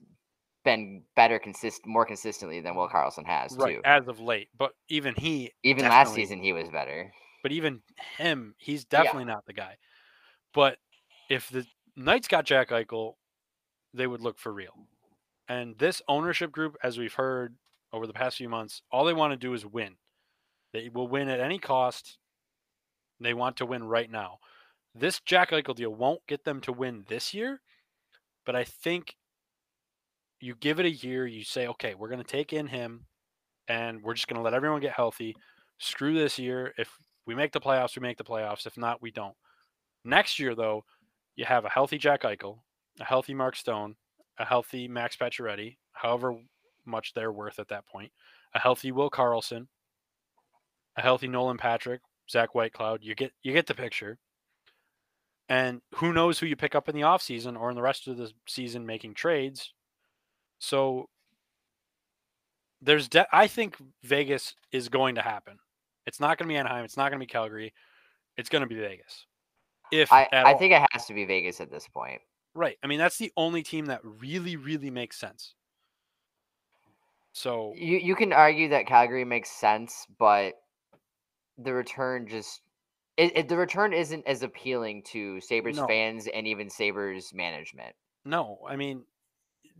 [0.64, 3.82] been better, consist more consistently than Will Karlsson has Right, too.
[3.86, 4.50] as of late.
[4.58, 7.12] But even he Even last season, he was better.
[7.46, 7.84] But even
[8.18, 9.04] him, he's Yeah.
[9.04, 9.78] definitely not the guy.
[10.52, 10.80] But
[11.30, 13.18] if the Knights got Jack Eichel,
[13.94, 14.88] they would look for real.
[15.48, 17.56] And this ownership group, as we've heard
[17.94, 19.98] over the past few months, all they want to do is win.
[20.74, 22.18] They will win at any cost.
[23.20, 24.40] They want to win right now.
[24.96, 27.62] This Jack Eichel deal won't get them to win this year,
[28.44, 29.18] but I think
[30.40, 33.06] you give it a year, you say, okay, we're going to take in him
[33.68, 35.36] and we're just going to let everyone get healthy.
[35.78, 36.74] Screw this year.
[36.80, 38.66] If we make the playoffs, we make the playoffs.
[38.66, 39.36] If not, we don't.
[40.04, 40.86] Next year, though,
[41.36, 42.60] you have a healthy Jack Eichel,
[43.00, 43.96] a healthy Mark Stone,
[44.38, 46.36] a healthy Max Pacioretty, however
[46.86, 48.12] much they're worth at that point,
[48.54, 49.68] a healthy Will Karlsson,
[50.98, 53.00] a healthy Nolan Patrick, Zach Whitecloud.
[53.02, 54.18] You get you get the picture.
[55.48, 58.18] And who knows who you pick up in the offseason or in the rest of
[58.18, 59.74] the season making trades.
[60.58, 61.08] So
[62.82, 65.60] there's de- I think Vegas is going to happen.
[66.06, 66.86] It's not going to be Anaheim.
[66.86, 67.74] It's not going to be Calgary.
[68.38, 69.26] It's going to be Vegas.
[69.92, 70.58] If I, I all.
[70.58, 72.22] think it has to be Vegas at this point.
[72.54, 72.78] right.
[72.84, 75.54] I mean, that's the only team that really, really makes sense.
[77.34, 80.54] So You you can argue that Calgary makes sense, but
[81.58, 82.62] the return just
[83.18, 85.88] it, it- the return isn't as appealing to Sabres No.
[85.88, 87.96] fans and even Sabres management.
[88.26, 89.06] no, I mean,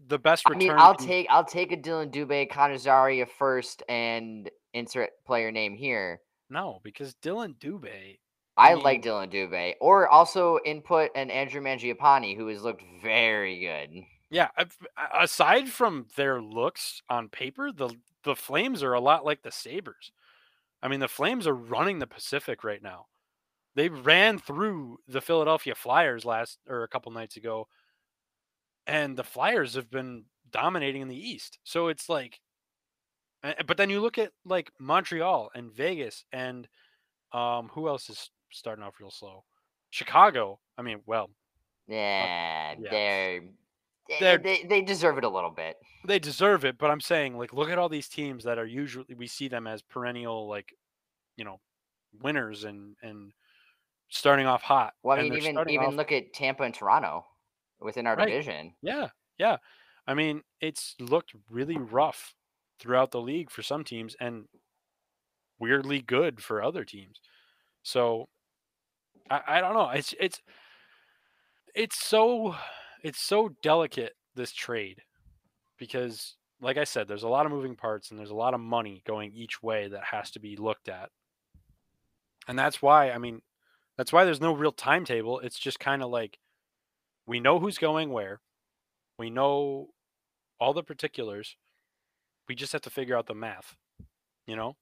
[0.08, 0.60] the best I return.
[0.60, 5.52] mean, I'll can- take I'll take a Dylan Dubé, Connor Zary first, and insert player
[5.52, 6.22] name here.
[6.50, 8.20] no because Dylan Dubé.
[8.58, 13.60] I, I like Dylan Dubé, or also input an Andrew Mangiapane who has looked very
[13.60, 14.04] good.
[14.30, 14.48] Yeah,
[15.14, 17.90] aside from their looks on paper, the
[18.24, 20.12] the Flames are a lot like the Sabres.
[20.82, 23.06] I mean, the Flames are running the Pacific right now.
[23.76, 27.68] They ran through the Philadelphia Flyers last or a couple nights ago,
[28.88, 31.60] and the Flyers have been dominating in the East.
[31.64, 32.40] So it's like,
[33.68, 36.68] but then you look at like Montreal and Vegas and
[37.32, 39.44] um, who else is starting off real slow?
[39.92, 40.60] Chicago.
[40.78, 41.26] I mean, well,
[41.90, 42.90] uh, Yeah, yeah.
[42.92, 45.78] they're, they- They're- they they deserve it a little bit.
[46.06, 49.06] they deserve it, but I'm saying like look at all these teams that are usually
[49.16, 50.74] we see them as perennial like
[51.38, 51.60] you know
[52.22, 53.32] winners and and
[54.10, 54.94] starting off hot.
[55.04, 57.26] Well, I mean, even even off- look at Tampa and Toronto
[57.86, 58.28] within our Right.
[58.28, 58.76] division.
[58.82, 59.58] yeah, yeah.
[60.08, 62.36] I mean, it's looked really rough
[62.80, 64.46] throughout the league for some teams and
[65.60, 67.22] weirdly good for other teams.
[67.84, 68.28] So
[69.30, 69.90] I, I don't know.
[69.90, 70.42] It's it's
[71.74, 72.56] it's so
[73.04, 75.02] it's so delicate this trade
[75.78, 78.60] because like I said, there's a lot of moving parts and there's a lot of
[78.60, 81.10] money going each way that has to be looked at.
[82.48, 83.42] And that's why, I mean,
[83.98, 85.40] that's why there's no real timetable.
[85.40, 86.38] It's just kind of like
[87.28, 88.40] we know who's going where.
[89.18, 89.90] We know
[90.60, 91.56] all the particulars.
[92.48, 93.76] We just have to figure out the math,
[94.46, 94.76] you know?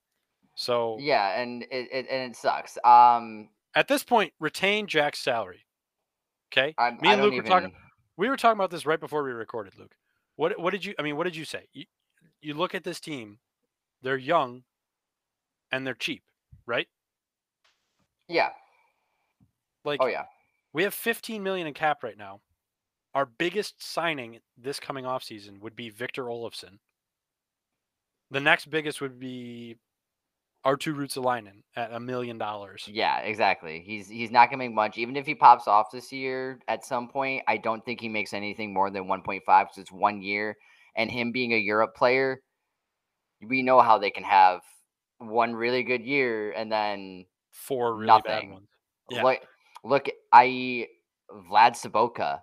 [0.56, 2.78] So Yeah, and it, it and it sucks.
[2.84, 5.66] Um, at this point, retain Jack's salary.
[6.52, 6.76] Okay?
[6.78, 7.44] I, Me and Luke even.
[7.44, 7.74] were talking
[8.18, 9.96] we were talking about this right before we recorded, Luke.
[10.36, 11.68] What what did you I mean, what did you say?
[11.74, 11.86] You,
[12.42, 13.40] you look at this team,
[14.02, 14.64] they're young
[15.72, 16.24] and they're cheap,
[16.68, 16.88] right?
[18.28, 18.50] Yeah.
[19.84, 20.26] Like Oh yeah.
[20.74, 22.42] We have 15 million in cap right now.
[23.14, 26.80] Our biggest signing this coming off season would be Victor Olofsson.
[28.32, 29.78] The next biggest would be
[30.64, 32.88] our Arttu Ruotsalainen at a million dollars.
[32.92, 33.84] Yeah, exactly.
[33.86, 34.98] He's he's not gonna make much.
[34.98, 38.34] Even if he pops off this year at some point, I don't think he makes
[38.34, 40.56] anything more than 1.5 because it's one year.
[40.96, 42.42] And him being a Europe player,
[43.48, 44.62] we know how they can have
[45.20, 48.52] one really good year and then Four really bad nothing.
[48.54, 48.68] ones.
[49.10, 49.24] Yeah.
[49.24, 49.40] Look,
[49.84, 50.88] look, i.e.
[51.50, 52.40] Vlad Sobotka.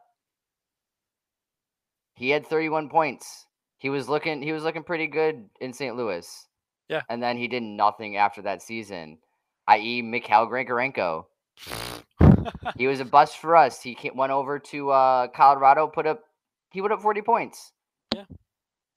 [2.16, 3.47] He had 31 points.
[3.78, 5.97] He was looking he was looking pretty good in St.
[5.97, 6.47] Louis.
[6.88, 7.03] Yeah.
[7.09, 9.18] And then he did nothing after that season.
[9.66, 10.03] I.e.
[10.03, 11.26] Mikhail Grigorenko.
[12.76, 13.82] He was a bust for us.
[13.82, 16.24] He went over to uh, Colorado, put up
[16.70, 17.72] he put up 40 points.
[18.14, 18.24] Yeah.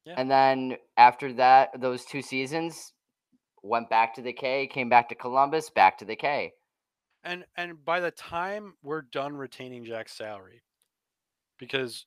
[0.05, 0.15] Yeah.
[0.17, 2.93] And then after that, those two seasons,
[3.63, 6.53] went back to the K, came back to Columbus, back to the K.
[7.23, 10.63] and and by the time we're done retaining Jack's salary,
[11.57, 12.05] because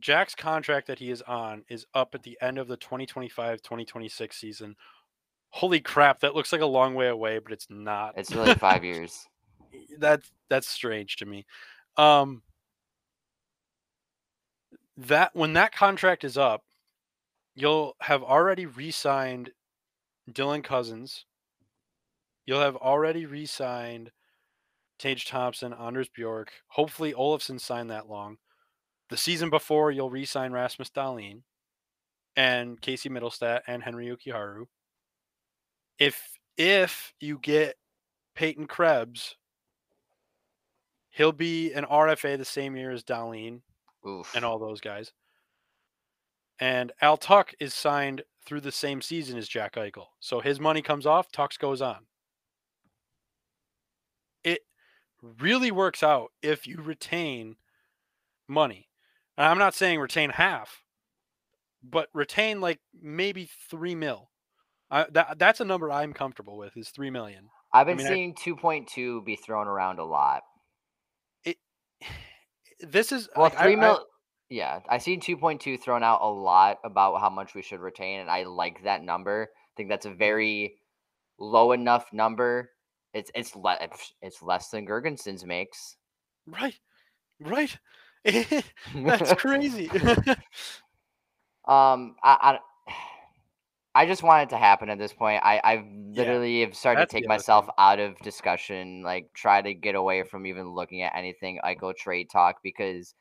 [0.00, 4.76] Jack's contract that he is on is up at the end of the 2025-2026 season.
[5.50, 8.14] Holy crap, that looks like a long way away, but it's not.
[8.16, 9.26] It's really five years.
[9.98, 11.44] that's that's strange to me.
[11.96, 12.42] Um
[14.96, 16.62] that when that contract is up,
[17.54, 19.50] you'll have already re-signed
[20.30, 21.24] Dylan Cozens.
[22.46, 24.10] You'll have already re-signed
[25.00, 26.52] Tage Thompson, Anders Bjork.
[26.68, 28.36] Hopefully Olofsson signed that long.
[29.08, 31.40] The season before, you'll re-sign Rasmus Dahlin
[32.36, 34.66] and Casey Mittelstadt and Henri Jokiharju.
[35.98, 37.76] If if you get
[38.34, 39.36] Peyton Krebs,
[41.10, 43.62] he'll be an RFA the same year as Dahlin
[44.06, 44.34] Oof.
[44.34, 45.12] and all those guys.
[46.60, 50.06] And Al Tuch is signed through the same season as Jack Eichel.
[50.20, 52.06] So his money comes off, Tuch's goes on.
[54.44, 54.60] It
[55.22, 57.56] really works out if you retain
[58.48, 58.88] money.
[59.36, 60.82] And I'm not saying retain half,
[61.82, 64.30] but retain like maybe three mil.
[64.90, 67.48] I, that that's a number I'm comfortable with is three million.
[67.72, 70.42] I've been mean, seeing 2.2 be thrown around a lot.
[71.44, 71.56] It
[72.80, 74.06] This is Well, like, I- three I- mil.
[74.48, 78.30] yeah, I seen 2.2 thrown out a lot about how much we should retain, and
[78.30, 79.50] I like that number.
[79.54, 80.18] I think that's a mm.
[80.18, 80.74] very
[81.38, 82.70] low enough number.
[83.12, 85.96] It's it's le- it's- less than Girgensons makes.
[86.46, 86.78] right,
[87.40, 87.76] right.
[88.24, 89.90] that's crazy.
[91.68, 92.58] Um, I,
[92.88, 92.92] I,
[93.94, 95.42] I just want it to happen at this point.
[95.44, 97.74] I, I literally have started to take myself thing.
[97.78, 102.28] out of discussion, like try to get away from even looking at anything Eichel trade
[102.30, 103.14] talk because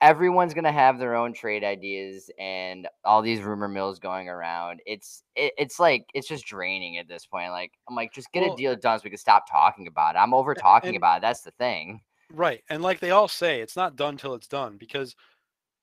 [0.00, 4.80] everyone's gonna have their own trade ideas and all these rumor mills going around.
[4.86, 7.50] It's it, it's like it's just draining at this point.
[7.52, 10.16] Like I'm like, just get Well, a deal done so we can stop talking about
[10.16, 10.18] it.
[10.18, 11.22] I'm over talking and- about it.
[11.22, 12.00] That's the thing.
[12.32, 12.62] Right.
[12.70, 15.14] And like they all say, it's not done till it's done because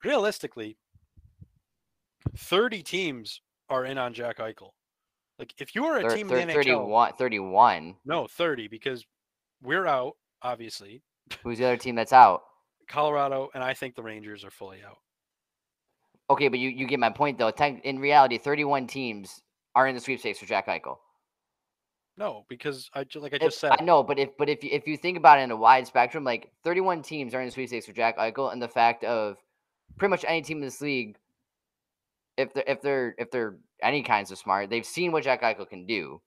[0.03, 0.77] realistically,
[2.37, 4.71] 30 teams are in on Jack Eichel.
[5.39, 7.95] Like if you are a Thir- team thir- in the NHL, 31, 31.
[8.05, 9.05] no, 30 because
[9.63, 11.01] we're out, obviously.
[11.43, 12.41] Who's the other team that's out?
[12.87, 14.97] Colorado and I think the Rangers are fully out.
[16.29, 17.49] Okay, but you, you get my point though.
[17.49, 19.41] In reality, 31 teams
[19.75, 20.97] are in the sweepstakes for Jack Eichel.
[22.17, 24.69] No, because I like I If- just said, I know, but if but if you,
[24.71, 27.51] if you think about it in a wide spectrum, like 31 teams are in the
[27.51, 29.37] sweepstakes for Jack Eichel, and the fact of
[29.97, 31.17] pretty much any team in this league,
[32.37, 35.67] if they're if they're if they're any kinds of smart, they've seen what Jack Eichel
[35.67, 36.21] can do.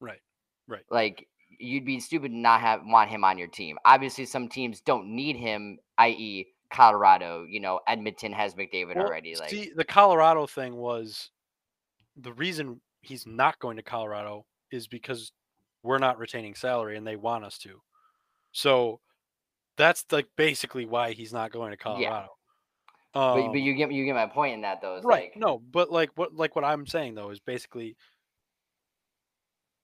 [0.00, 0.20] Right.
[0.68, 0.84] Right.
[0.90, 1.26] Like
[1.58, 3.78] you'd be stupid to not have want him on your team.
[3.84, 7.46] Obviously, some teams don't need him, i.e., Colorado.
[7.48, 9.36] You know, Edmonton has McDavid Well, already.
[9.36, 11.30] Like see, the Colorado thing was
[12.16, 15.32] the reason he's not going to Colorado is because
[15.82, 17.80] we're not retaining salary and they want us to.
[18.52, 19.00] So
[19.76, 22.28] that's like basically why he's not going to Colorado.
[23.14, 25.00] but, Um, but you get you get my point in that though.
[25.02, 25.30] Right?
[25.30, 27.96] Like, no, but like what like what I'm saying though is basically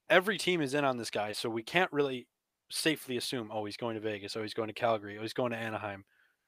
[0.08, 2.26] every team is in on this guy, so we can't really
[2.70, 5.52] safely assume oh he's going to Vegas, oh he's going to Calgary, oh he's going
[5.52, 6.04] to Anaheim,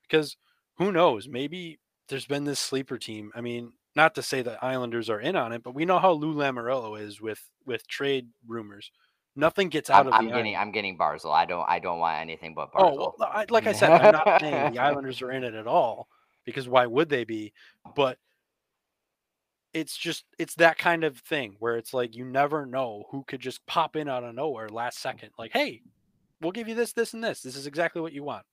[0.09, 0.37] because
[0.79, 1.29] who knows?
[1.29, 1.79] Maybe
[2.09, 3.33] there's been this sleeper team.
[3.35, 6.13] I mean, not to say that Islanders are in on it, but we know how
[6.13, 8.91] Lou Lamoriello is with with trade rumors.
[9.35, 10.61] Nothing gets out I'm, of I'm getting Islanders.
[10.61, 11.33] I'm getting Barzal.
[11.33, 13.13] I don't I don't want anything but Oh, Barzal.
[13.19, 16.09] well, I, like I said, I'm not saying the Islanders are in it at all
[16.45, 17.53] because why would they be?
[17.95, 18.19] But
[19.77, 23.41] it's just it's that kind of thing where it's like you never know who could
[23.41, 25.31] just pop in out of nowhere last second.
[25.39, 25.83] Like, hey,
[26.41, 27.43] we'll give you this, this, and this.
[27.43, 28.45] This is exactly what you want.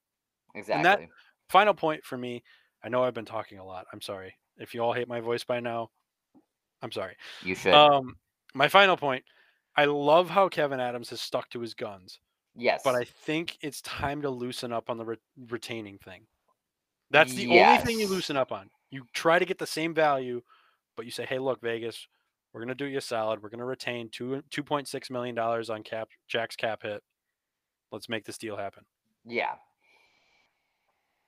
[0.54, 1.10] exactly.
[1.50, 2.44] Final point for me.
[2.84, 3.86] I know I've been talking a lot.
[3.94, 5.90] I'm sorry if you all hate my voice by now.
[6.82, 7.16] I'm sorry.
[7.42, 7.74] you should.
[7.74, 8.18] Um,
[8.54, 9.24] my final point.
[9.76, 12.20] I love how Kevyn Adams has stuck to his guns
[12.56, 12.82] yes.
[12.84, 15.18] but I think it's time to loosen up on the re-
[15.50, 16.26] retaining thing.
[17.12, 18.70] That's the only thing you loosen up on.
[18.90, 20.42] You try to get the same value,
[20.96, 22.08] but you say, "Hey, look, Vegas,
[22.54, 23.42] We're gonna do you a solid.
[23.42, 27.02] We're gonna retain two two point six million dollars on cap Jack's cap hit.
[27.92, 28.84] Let's make this deal happen.
[29.26, 29.56] Yeah.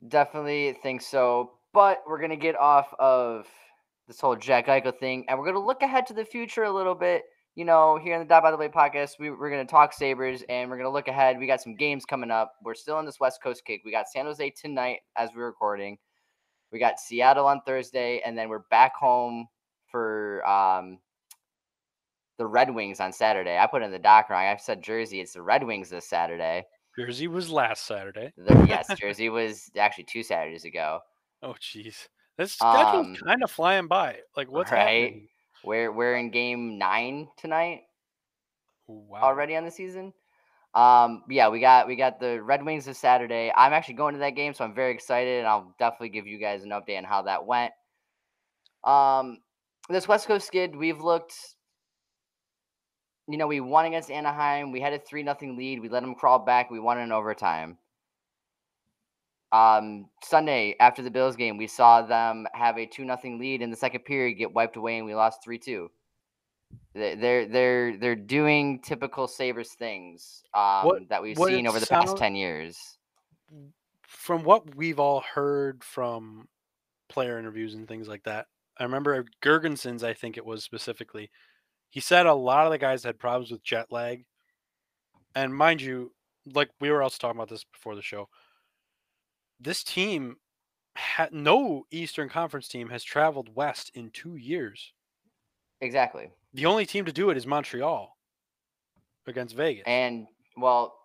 [0.08, 1.54] Definitely think so.
[1.74, 3.48] But we're gonna get off of
[4.08, 6.96] this whole Jack Eichel thing, and we're gonna look ahead to the future a little
[6.96, 7.24] bit.
[7.56, 10.44] You know, here in the Die by the Blade podcast, we, we're gonna talk Sabres,
[10.48, 11.40] and we're gonna look ahead.
[11.40, 12.54] We got some games coming up.
[12.64, 13.82] We're still in this West Coast kick.
[13.84, 15.98] We got San Jose tonight as we're recording.
[16.72, 19.48] We got Seattle on Thursday, and then we're back home
[19.96, 21.00] for um,
[22.38, 23.58] the Red Wings on Saturday.
[23.58, 24.44] I put in the doc wrong.
[24.44, 25.22] I said Jersey.
[25.22, 26.66] It's the Red Wings this Saturday.
[27.00, 28.34] Jersey was last Saturday.
[28.38, 31.00] The, yes, Jersey was actually two Saturdays ago.
[31.44, 32.10] Oh, jeez.
[32.38, 34.18] This schedule's Um, kind of flying by.
[34.36, 34.80] Like, what's right.
[34.80, 35.28] happening?
[35.64, 37.84] We're we're in game nine tonight
[38.88, 39.22] Wow.
[39.24, 40.12] already on the season.
[40.74, 43.50] Um, yeah, we got we got the Red Wings this Saturday.
[43.56, 46.38] I'm actually going to that game, so I'm very excited, and I'll definitely give you
[46.38, 47.72] guys an update on how that went.
[48.84, 49.40] Um,
[49.90, 51.36] this West Coast skid, we've looked.
[53.28, 54.72] You know, we won against Anaheim.
[54.72, 55.82] We had a three nothing lead.
[55.82, 56.70] We let them crawl back.
[56.70, 57.78] We won in overtime.
[59.52, 63.70] Um, Sunday after the Bills game, we saw them have a two nothing lead in
[63.70, 65.90] the second period, get wiped away, and we lost three two.
[66.94, 72.18] They're they're they're doing typical Sabres things um, What- that we've seen over the past
[72.18, 72.98] ten years.
[74.04, 76.48] From what we've all heard from
[77.10, 78.48] player interviews and things like that,
[78.78, 81.30] I remember Girgensons, I think it was specifically,
[81.90, 84.26] he said a lot of the guys had problems with jet lag.
[85.34, 86.12] And mind you,
[86.54, 88.28] like we were also talking about this before the show,
[89.60, 90.38] this team
[90.96, 94.94] had no Eastern Conference team has traveled west in two years.
[95.82, 96.30] Exactly.
[96.54, 98.16] The only team to do it is Montreal
[99.28, 99.84] against Vegas.
[99.86, 100.96] And well,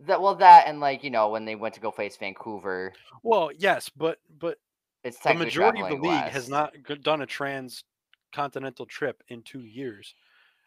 [0.00, 2.92] that well that and like you know when they went to go face Vancouver,
[3.22, 4.58] well, yes, but but
[5.08, 10.14] it's the majority of the league has not done a transcontinental trip in two years,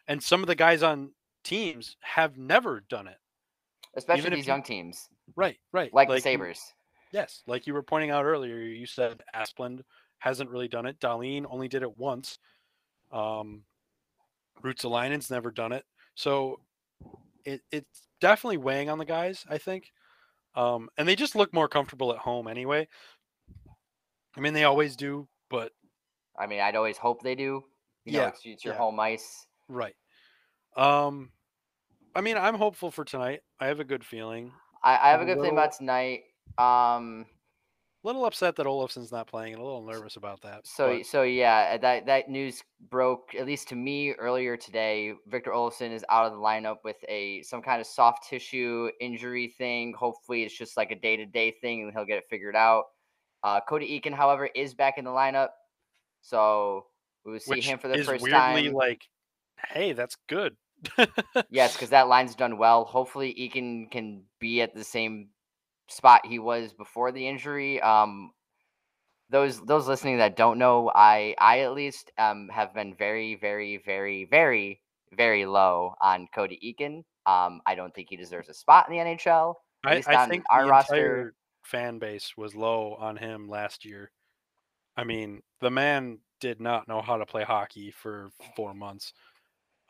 [0.08, 1.12] and some of the guys on
[1.44, 3.18] teams have never done it.
[3.94, 5.92] especially even these you- young teams Right, right.
[5.92, 6.60] like, the Sabres.
[7.12, 9.82] Yes, like you were pointing out earlier, you said Asplund
[10.18, 10.98] hasn't really done it.
[10.98, 12.38] Dahlin only did it once.
[13.10, 13.64] Um,
[14.62, 15.84] Ruotsalainen's never done it,
[16.14, 16.60] so
[17.44, 19.44] it, it's definitely weighing on the guys.
[19.50, 19.92] I think,
[20.54, 22.88] um, and they just look more comfortable at home anyway.
[24.36, 25.72] I mean, they always do, but
[26.38, 27.64] I mean, I'd always hope they do.
[28.04, 28.78] You know, Yeah, it's, it's your yeah.
[28.80, 29.46] home ice.
[29.68, 29.94] right.
[30.76, 31.30] Um,
[32.14, 33.40] I mean, I'm hopeful for tonight.
[33.60, 34.52] I have a good feeling.
[34.82, 36.22] I, I have a a good feeling about tonight.
[36.58, 37.26] Um,
[38.02, 40.66] little upset that Olofsson's not playing, and a little nervous about that.
[40.66, 45.12] so but- so yeah, that that news broke at least to me earlier today.
[45.26, 49.48] Victor Olofsson is out of the lineup with a some kind of soft tissue injury
[49.58, 49.92] thing.
[49.92, 52.84] Hopefully, it's just like a day to day thing, and he'll get it figured out.
[53.44, 55.48] Uh, Cody Eakin, however, is back in the lineup,
[56.20, 56.86] so
[57.24, 58.72] we will see which him for the is first weirdly time.
[58.72, 59.02] like,
[59.68, 60.56] hey, that's good.
[61.50, 62.84] Yes, because that line's done well.
[62.84, 65.28] Hopefully, Eakin can be at the same
[65.88, 67.80] spot he was before the injury.
[67.80, 68.32] Um,
[69.30, 73.78] those those listening that don't know, I I at least um have been very very
[73.84, 74.80] very very
[75.12, 77.04] very low on Cody Eakin.
[77.24, 79.54] Um, I don't think he deserves a spot in the NHL.
[79.84, 81.34] I, I think our roster- entire
[81.72, 84.12] fan base was low on him last year.
[84.96, 89.12] I mean, the man did not know how to play hockey for four months,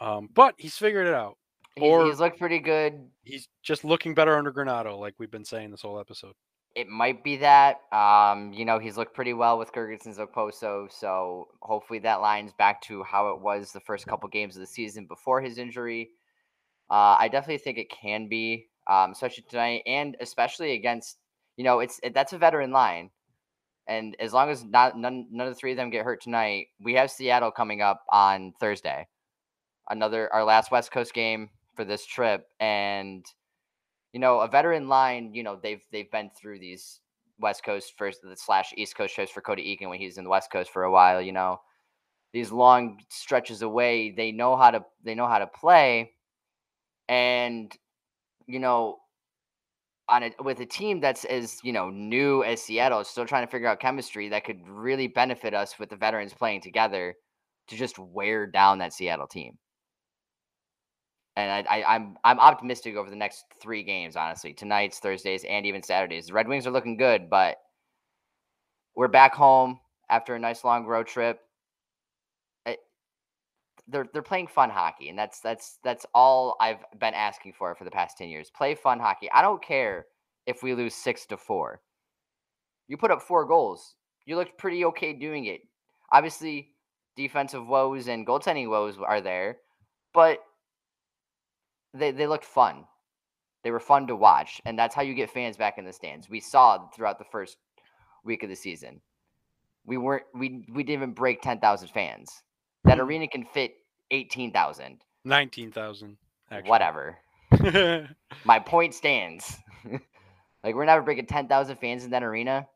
[0.00, 1.36] um, but he's figured it out.
[1.74, 3.10] He's, Or- he's looked pretty good.
[3.24, 6.34] He's just looking better under Granato, like we've been saying this whole episode.
[6.74, 7.80] It might be that.
[7.92, 12.80] Um, you know, he's looked pretty well with Girgensons Okposo, so hopefully that line's back
[12.82, 16.10] to how it was the first couple games of the season before his injury.
[16.90, 21.18] Uh, I definitely think it can be, um, especially tonight, and especially against,
[21.56, 23.10] you know, it's it, that's a veteran line,
[23.86, 26.68] and as long as not none none of the three of them get hurt tonight,
[26.80, 29.06] we have Seattle coming up on Thursday,
[29.90, 33.24] another our last West Coast game for this trip, and
[34.12, 37.00] you know, a veteran line, you know, they've they've been through these
[37.38, 40.50] West Coast first slash East Coast trips for Cody Eakin when he's in the West
[40.52, 41.60] Coast for a while, you know.
[42.32, 46.12] These long stretches away, they know how to they know how to play.
[47.08, 47.76] And
[48.46, 48.98] you know,
[50.12, 53.50] on a with a team that's as, you know, new as Seattle, still trying to
[53.50, 57.14] figure out chemistry that could really benefit us with the veterans playing together
[57.68, 59.58] to just wear down that Seattle team
[61.36, 64.16] and I, I, I'm I'm optimistic over the next three games.
[64.16, 66.26] Honestly, tonight's, Thursdays, and even Saturdays.
[66.26, 67.56] The Red Wings are looking good, but
[68.94, 71.40] we're back home after a nice long road trip.
[73.88, 77.84] They're they're playing fun hockey, and that's that's that's all I've been asking for for
[77.84, 78.50] the past ten years.
[78.50, 79.30] Play fun hockey.
[79.32, 80.06] I don't care
[80.46, 81.80] if we lose six to four.
[82.88, 83.94] You put up four goals.
[84.24, 85.62] You looked pretty okay doing it.
[86.12, 86.70] Obviously,
[87.16, 89.58] defensive woes and goaltending woes are there,
[90.14, 90.38] but
[91.94, 92.84] they they looked fun.
[93.64, 96.28] They were fun to watch, and that's how you get fans back in the stands.
[96.28, 97.56] We saw throughout the first
[98.24, 99.00] week of the season.
[99.84, 102.42] We weren't we we didn't even break 10,000 fans.
[102.84, 103.02] That Mhm.
[103.02, 103.76] arena can fit
[104.10, 105.02] 18,000.
[105.24, 106.18] Nineteen thousand.
[106.64, 107.18] Whatever.
[108.44, 109.58] My point stands.
[110.64, 112.68] like we're never breaking 10,000 fans in that arena.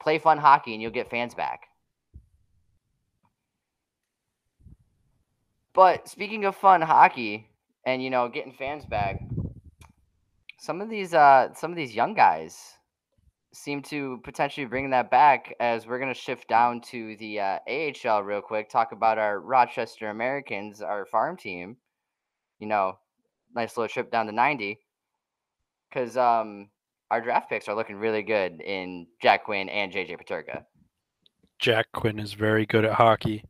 [0.00, 1.66] Play fun hockey and you'll get fans back.
[5.72, 7.48] But speaking of fun hockey
[7.84, 9.20] and you know getting fans back,
[10.58, 12.74] some of these uh some of these young guys
[13.52, 17.58] seem to potentially bring that back as we're going to shift down to the uh,
[17.68, 21.76] AHL real quick talk about our Rochester Americans our farm team
[22.58, 22.98] you know
[23.54, 24.78] nice little trip down to 90
[25.92, 26.68] cuz um
[27.10, 30.64] our draft picks are looking really good in Jack Quinn and JJ Peterka
[31.58, 33.44] Jack Quinn is very good at hockey.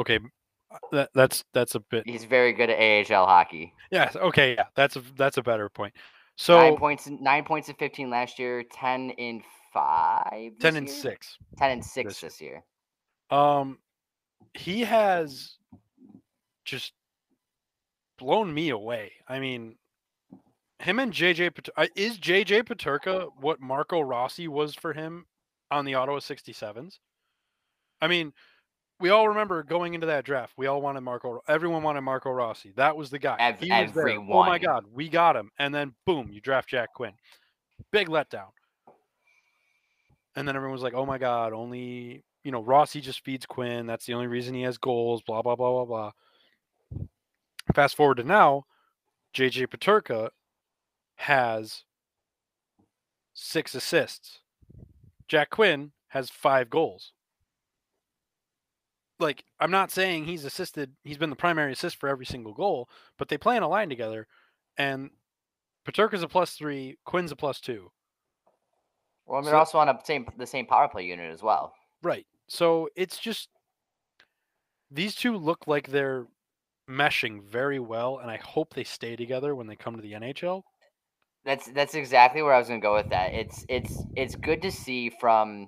[0.00, 0.18] Okay,
[0.90, 2.04] that, that's that's a bit.
[2.06, 4.16] he's very good at AHL hockey Yes.
[4.16, 4.54] Okay.
[4.54, 4.64] Yeah.
[4.74, 5.94] That's a that's a better point.
[6.46, 10.88] 9 So points 9 points in 15 last year 10 in 5 ten and year?
[10.88, 11.38] six.
[11.58, 12.30] 10 and 6 this year.
[12.30, 12.64] this year
[13.30, 13.78] Um,
[14.54, 15.56] he has
[16.64, 16.92] just
[18.18, 19.12] blown me away.
[19.28, 19.76] I mean,
[20.80, 21.52] him and JJ
[21.96, 25.26] is JJ Peterka what Marco Rossi was for him
[25.70, 26.98] on the Ottawa 67s.
[28.00, 28.32] I mean,
[29.00, 30.54] we all remember going into that draft.
[30.56, 31.42] We all wanted Marco.
[31.46, 32.72] Everyone wanted Marco Rossi.
[32.76, 33.36] That was the guy.
[33.38, 34.08] Ev- he was there.
[34.10, 34.58] Oh my.
[34.58, 35.50] God, we got him.
[35.58, 37.12] And then boom, you draft Jack Quinn.
[37.92, 38.48] Big letdown.
[40.34, 43.86] And then everyone was like, "Oh my God, only you know Rossi just feeds Quinn.
[43.86, 46.12] That's the only reason he has goals." Blah blah blah blah
[46.90, 47.08] blah.
[47.74, 48.64] Fast forward to now,
[49.34, 50.30] JJ Peterka
[51.16, 51.84] has
[53.34, 54.40] six assists.
[55.28, 57.12] Jack Quinn has five goals.
[59.18, 62.88] Like, I'm not saying he's assisted, he's been the primary assist for every single goal,
[63.18, 64.26] but they play in a line together,
[64.76, 65.10] and
[65.84, 67.90] Peterka's a plus three, Quinn's a plus two.
[69.26, 72.26] well they're So- also on a same the same power play unit as well Right.
[72.46, 73.48] So it's just
[74.90, 76.26] these two look like they're
[76.88, 80.62] meshing very well, and I hope they stay together when they come to the NHL.
[81.44, 83.34] That's that's exactly where I was gonna go with that.
[83.34, 85.66] It's it's it's good to see from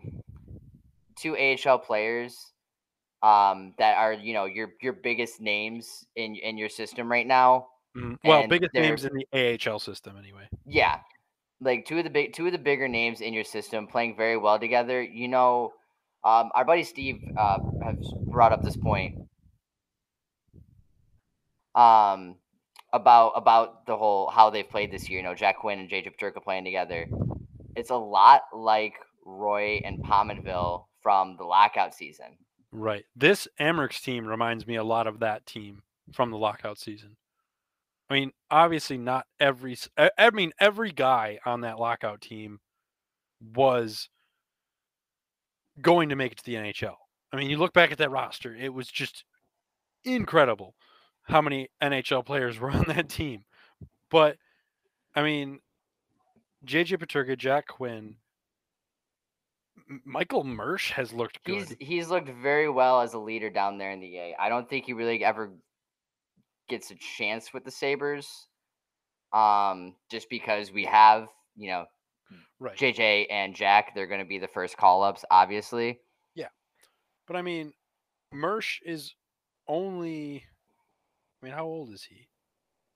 [1.16, 2.52] two AHL players
[3.22, 7.68] um, that are you know your your biggest names in in your system right now.
[7.96, 8.18] Mhm.
[8.24, 10.48] Well, biggest names in the AHL system, anyway.
[10.66, 11.00] Yeah,
[11.60, 14.36] like two of the big two of the bigger names in your system playing very
[14.36, 15.02] well together.
[15.02, 15.72] You know,
[16.24, 19.18] um, our buddy Steve uh, has brought up this point
[21.74, 22.36] um,
[22.92, 25.18] about about the whole how they've played this year.
[25.18, 27.06] You know, Jack Quinn and JJ Peterka playing together.
[27.76, 28.94] It's a lot like
[29.24, 32.36] Roy and Pominville from the lockout season.
[32.72, 33.04] Right.
[33.16, 37.16] This Amerks team reminds me a lot of that team from the lockout season.
[38.08, 42.58] I mean, obviously not every I mean every guy on that lockout team
[43.54, 44.08] was
[45.80, 46.96] going to make it to the NHL.
[47.32, 49.24] I mean, you look back at that roster, it was just
[50.04, 50.74] incredible
[51.22, 53.44] how many NHL players were on that team.
[54.10, 54.36] But
[55.14, 55.60] I mean,
[56.66, 58.16] JJ Peterka, Jack Quinn,
[60.04, 61.56] Michael Mersch has looked good.
[61.56, 64.36] He's he's looked very well as a leader down there in the A.
[64.38, 65.50] I don't think he really ever
[66.68, 68.46] gets a chance with the Sabres.
[69.32, 71.84] Um, just because we have, you know,
[72.58, 72.76] right.
[72.76, 76.00] JJ and Jack, they're going to be the first call ups, obviously.
[76.34, 76.48] Yeah,
[77.26, 77.72] but I mean,
[78.32, 79.14] Mersch is
[79.68, 80.44] only.
[81.42, 82.28] I mean, how old is he?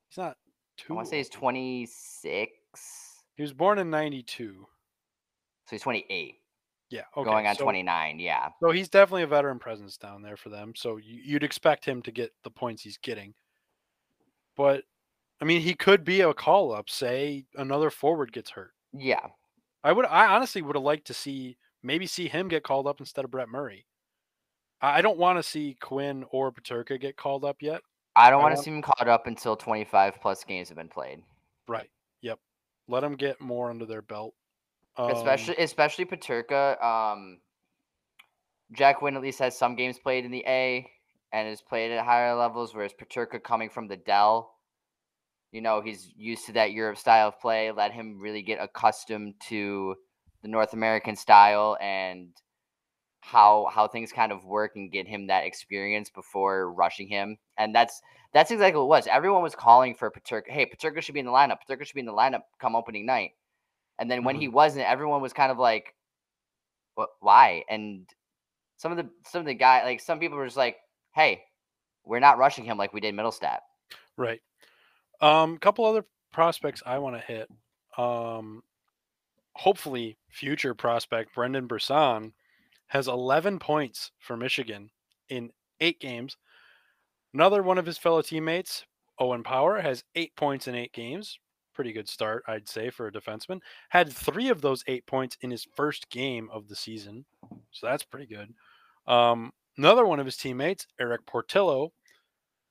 [0.09, 0.37] He's not
[0.77, 0.93] too.
[0.93, 2.51] I want to say he's 26,
[3.35, 4.55] He was born in '92.
[4.59, 4.67] so
[5.71, 6.35] he's 28,
[6.95, 7.03] Yeah.
[7.17, 7.29] Okay.
[7.29, 8.19] going on so, 29.
[8.19, 10.73] Yeah, So he's definitely a veteran presence down there for them.
[10.75, 13.33] So you, you'd expect him to get the points he's getting.
[14.55, 14.83] But
[15.41, 16.89] I mean, he could be a call up.
[16.89, 18.71] Say another forward gets hurt.
[18.93, 19.27] yeah.
[19.83, 20.07] I would.
[20.07, 23.29] I honestly would have liked to see maybe see him get called up instead of
[23.29, 23.85] Brett Murray.
[24.81, 27.81] I don't want to see Quinn or Peterka get called up yet.
[28.15, 30.77] I don't I want to um see him caught up until 25 plus games have
[30.77, 31.21] been played.
[31.67, 31.89] Right.
[32.21, 32.39] Yep.
[32.87, 34.33] Let them get more under their belt.
[34.97, 36.81] Um, especially especially Peterka.
[36.83, 37.39] Um,
[38.71, 40.89] Jack Quinn at least has some games played in the A
[41.31, 44.51] and has played at higher levels, whereas Peterka coming from the DEL,
[45.51, 47.71] you know, he's used to that Europe style of play.
[47.71, 49.95] Let him really get accustomed to
[50.41, 52.29] the North American style and
[53.21, 57.37] how how things kind of work and get him that experience before rushing him.
[57.57, 58.01] And that's
[58.33, 59.07] that's exactly what it was.
[59.07, 60.49] Everyone was calling for Peterka.
[60.49, 61.57] Hey, Peterka should be in the lineup.
[61.67, 63.31] Peterka should be in the lineup come opening night.
[63.99, 65.93] And then when he wasn't, everyone was kind of like,
[66.95, 67.09] "What?
[67.19, 68.05] Why?" And
[68.77, 70.77] some of the some of the guy like some people were just like,
[71.15, 71.43] hey,
[72.03, 73.59] we're not rushing him like we did Mittelstadt.
[74.17, 74.41] Right.
[75.21, 77.49] Um, couple other prospects I want to hit.
[77.97, 78.63] Um,
[79.53, 82.33] hopefully, future prospect Brendan Brisson
[82.87, 84.91] has 11 points for Michigan
[85.29, 86.37] in eight games.
[87.33, 88.85] Another one of his fellow teammates,
[89.19, 91.39] Owen Power, has eight points in eight games.
[91.75, 93.59] Pretty good start, I'd say, for a defenseman.
[93.89, 97.25] Had three of those eight points in his first game of the season.
[97.71, 98.53] So that's pretty good.
[99.07, 101.91] Um, another one of his teammates, Erik Portillo,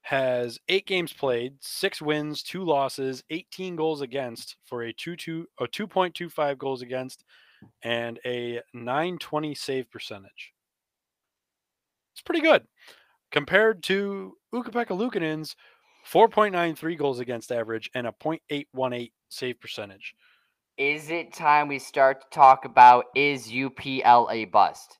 [0.00, 5.46] has eight games played, six wins, two losses, 18 goals against for a 2 2
[5.60, 7.24] a 2.25 goals against
[7.82, 10.52] and a 920 save percentage.
[12.14, 12.66] It's pretty good
[13.32, 15.56] compared to Ukko-Pekka Luukkonen's
[16.10, 20.14] 4.93 goals against average and a 0.818 save percentage.
[20.76, 24.98] Is it time we start to talk about is UPL a bust?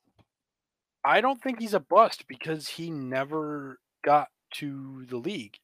[1.05, 5.57] I don't think he's a bust because he never got to the league.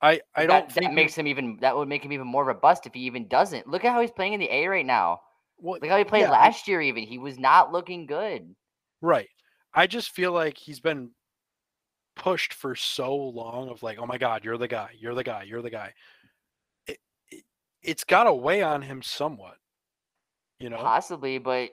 [0.00, 2.48] I I don't that think he- makes him even that would make him even more
[2.48, 3.66] of a bust if he even doesn't.
[3.68, 5.20] Look at how he's playing in the A right now.
[5.58, 6.80] well, Look how he played yeah, last year.
[6.80, 8.54] Even he was not looking good.
[9.02, 9.28] Right.
[9.74, 11.10] I just feel like he's been
[12.20, 15.42] pushed for so long of like, oh my God, you're the guy, you're the guy,
[15.42, 15.94] you're the guy.
[16.86, 16.98] It,
[17.30, 17.44] it,
[17.82, 19.56] it's got to weigh on him somewhat,
[20.58, 20.76] you know?
[20.76, 21.70] Possibly, but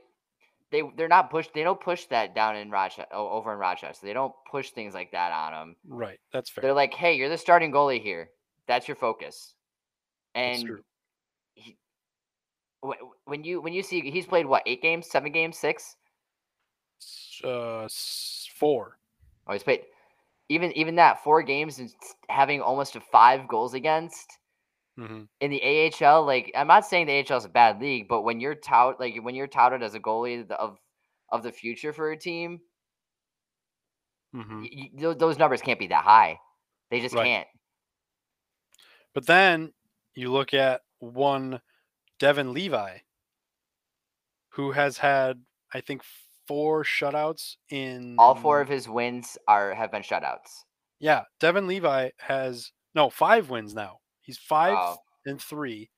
[0.71, 1.53] they they're not pushed.
[1.53, 3.13] They don't push that down in Rochester.
[3.13, 5.75] Over in Rochester, they don't push things like that on him.
[5.87, 6.19] Right.
[6.31, 6.61] That's fair.
[6.61, 8.29] They're like, hey, you're the starting goalie here.
[8.67, 9.53] That's your focus.
[10.33, 10.81] And
[11.55, 11.77] he,
[13.25, 15.95] when you when you see he's played what eight games, seven games, six.
[17.43, 17.87] Uh,
[18.55, 18.97] four.
[19.45, 19.81] Oh, he's played
[20.49, 21.93] even even that four games and
[22.29, 24.39] having almost a five goals against
[24.97, 26.25] hmm in the AHL.
[26.25, 29.15] Like I'm not saying the AHL is a bad league, but when you're tout like
[29.21, 30.77] when you're touted as a goalie of
[31.29, 32.61] of the future for a team,
[34.33, 36.39] hmm y- y- those numbers can't be that high.
[36.89, 37.17] They just Right.
[37.17, 37.47] can't.
[39.13, 39.73] But then
[40.13, 41.61] you look at one
[42.19, 42.99] Devon Levi,
[44.49, 46.03] who has had, I think,
[46.47, 50.63] four shutouts in All four of his wins are have been shutouts.
[50.99, 53.99] Yeah, Devon Levi has no five wins now.
[54.21, 54.97] He's five Oh.
[55.25, 55.89] and three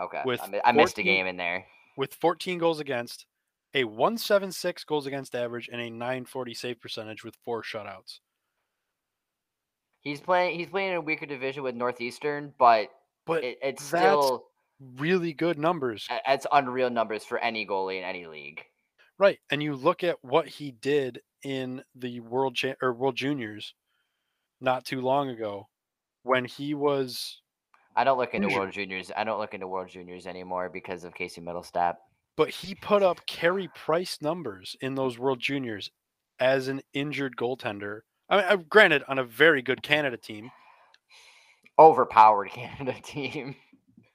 [0.00, 1.66] Okay, With I, I missed a game in there.
[1.96, 3.26] with 14 goals against,
[3.74, 8.18] a 176 goals against average, and a 940 save percentage with four shutouts.
[10.00, 10.58] He's playing.
[10.58, 12.90] He's playing in a weaker division with Northeastern, but
[13.26, 14.46] But it, it's still
[14.98, 18.64] really good numbers, it's unreal numbers for any goalie in any league.
[19.18, 19.38] Right?
[19.50, 23.74] And you look at what he did in the World Cha- or World Juniors
[24.60, 25.68] not too long ago,
[26.22, 27.40] when he was,
[27.96, 28.48] I don't look into.
[28.48, 29.12] World Juniors.
[29.16, 31.96] I don't look into World Juniors anymore because of Casey Mittelstadt.
[32.36, 35.90] but he put up Carey Price numbers in those World Juniors
[36.40, 38.00] as an injured goaltender.
[38.28, 40.50] I mean, uh, granted, on a very good Canada team,
[41.78, 43.56] Overpowered Canada team.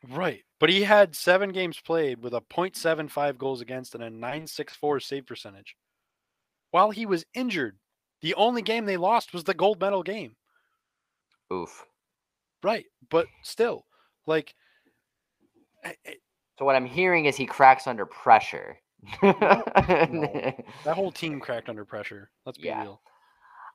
[0.07, 0.43] Right?
[0.59, 5.25] But he had seven games played with a .75 goals against and a 964 save
[5.25, 5.75] percentage.
[6.71, 7.77] While he was injured,
[8.21, 10.35] the only game they lost was the gold medal game.
[11.51, 11.85] Oof.
[12.61, 13.85] Right, but still,
[14.27, 14.53] like,
[15.83, 16.17] I- I-
[16.57, 18.77] So what I'm hearing is he cracks under pressure.
[19.21, 22.29] that whole team cracked under pressure.
[22.45, 22.81] Let's be Yeah.
[22.81, 23.01] real.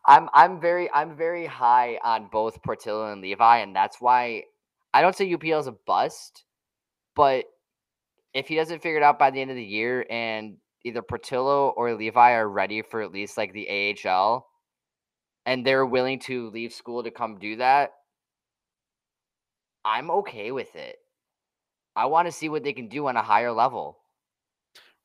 [0.06, 4.44] I'm I'm very I'm very high on both Portillo and Levi, and that's why
[4.94, 6.44] I don't say UPL is a bust,
[7.16, 7.46] but
[8.32, 11.70] if he doesn't figure it out by the end of the year and either Portillo
[11.70, 14.46] or Levi are ready for at least like the AHL
[15.46, 17.90] and they're willing to leave school to come do that,
[19.84, 20.96] I'm okay with it.
[21.96, 23.98] I want to see what they can do on a higher level.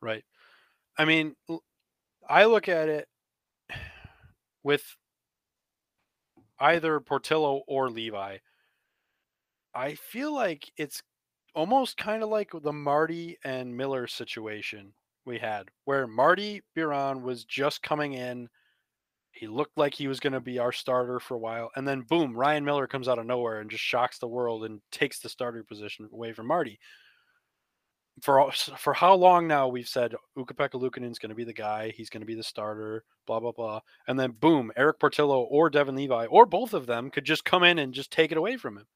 [0.02, 0.24] Right.
[0.98, 1.36] I mean,
[2.30, 3.08] I look at it
[4.64, 4.84] with
[6.60, 8.38] either Portillo or Levi.
[9.74, 11.02] I feel like it's
[11.56, 14.94] almost kind of like the Marty and Miller situation
[15.26, 18.50] we had, where Marty Biron was just coming in.
[19.32, 21.70] He looked like he was going to be our starter for a while.
[21.76, 24.82] And then, boom, Ryan Miller comes out of nowhere and just shocks the world and
[24.92, 26.80] takes the starter position away from Marty
[28.22, 32.10] for for how long now we've said Ukko-Pekka Luukkonen's going to be the guy, he's
[32.10, 35.96] going to be the starter, blah blah blah, and then boom, Erik Portillo or Devon
[35.96, 38.78] Levi or both of them could just come in and just take it away from
[38.78, 38.88] him.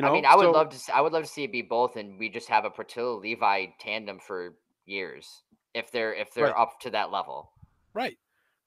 [0.00, 0.78] You know, I mean, I would So- love to.
[0.78, 3.14] See, I would love to see it be both, and we just have a Portillo
[3.16, 5.42] Levi tandem for years
[5.74, 6.56] if they're if they're Right.
[6.56, 7.52] up to that level.
[7.92, 8.18] right.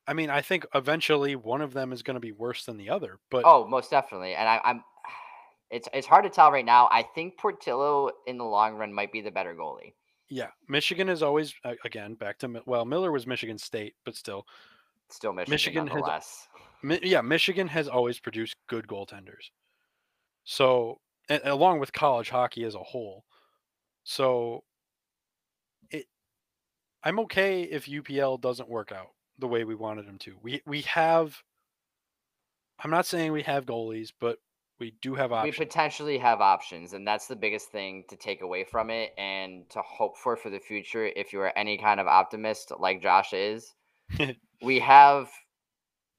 [0.05, 2.89] I mean, I think eventually one of them is going to be worse than the
[2.89, 4.35] other, but Oh, most definitely.
[4.35, 4.83] And I, I'm.
[5.69, 6.87] It's it's hard to tell right now.
[6.91, 9.93] I think Portillo in the long run might be the better goalie.
[10.29, 14.45] Yeah, Michigan is always again back to well Miller was Michigan State, but still
[15.09, 16.47] Still Michigan, Michigan has-
[17.01, 19.49] yeah, Michigan has always produced good goaltenders.
[20.43, 23.25] So, a- along with college hockey as a whole.
[24.03, 24.63] So,
[25.89, 26.07] it
[27.03, 30.37] I'm okay if UPL doesn't work out the way we wanted them to.
[30.41, 31.43] We we have
[32.79, 34.39] I'm not saying we have goalies, but
[34.79, 35.57] we do have options.
[35.57, 39.69] we potentially have options and that's the biggest thing to take away from it and
[39.69, 43.31] to hope for for the future if you are any kind of optimist like josh
[43.33, 43.73] is
[44.61, 45.29] we have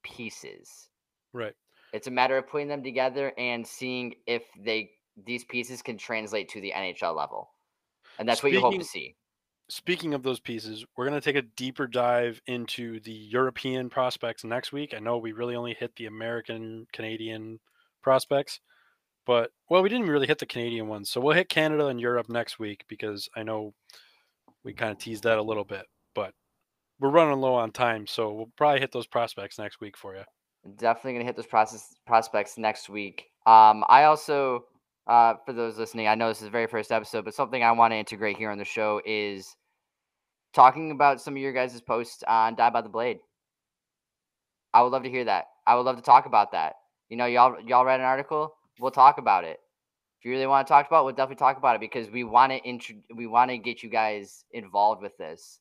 [0.02, 0.88] pieces
[1.34, 1.54] right.
[1.94, 4.90] It's a matter of putting them together and seeing if they
[5.24, 7.50] these pieces can translate to the nhl level
[8.18, 9.16] and that's what you hope to see
[9.70, 14.44] Speaking of those pieces, we're going to take a deeper dive into the European prospects
[14.44, 14.92] next week.
[14.94, 17.60] I know we really only hit the American Canadian
[18.02, 18.60] prospects,
[19.24, 21.08] but well, we didn't really hit the Canadian ones.
[21.08, 23.72] So we'll hit Canada and Europe next week because I know
[24.64, 26.34] we kind of teased that a little bit, but
[27.00, 28.06] we're running low on time.
[28.06, 30.24] So we'll probably hit those prospects next week for you.
[30.76, 34.64] Definitely going to hit those process prospects next week um i also
[35.06, 37.72] uh, for those listening, I know this is the very first episode, but something I
[37.72, 39.56] want to integrate here on the show is
[40.54, 43.18] talking about some of your guys' posts on Die by the Blade.
[44.72, 45.46] I would love to hear that.
[45.66, 46.76] I would love to talk about that.
[47.10, 49.60] You know, y'all y'all read an article, we'll talk about it.
[50.18, 52.24] If you really want to talk about it, we'll definitely talk about it because we
[52.24, 55.60] want to we want to get you guys involved with this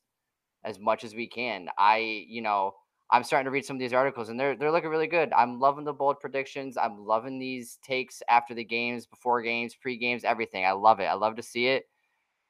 [0.64, 1.68] as much as we can.
[1.76, 2.74] I, you know,
[3.14, 5.32] I'm starting to read some of these articles and they're they're looking really good.
[5.32, 6.76] I'm loving the bold predictions.
[6.76, 10.64] I'm loving these takes after the games, before games, pre games, everything.
[10.64, 11.04] I love it.
[11.04, 11.84] I love to see it,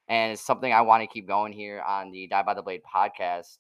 [0.08, 2.80] and it's something I want to keep going here on the Die by the Blade
[2.82, 3.58] podcast.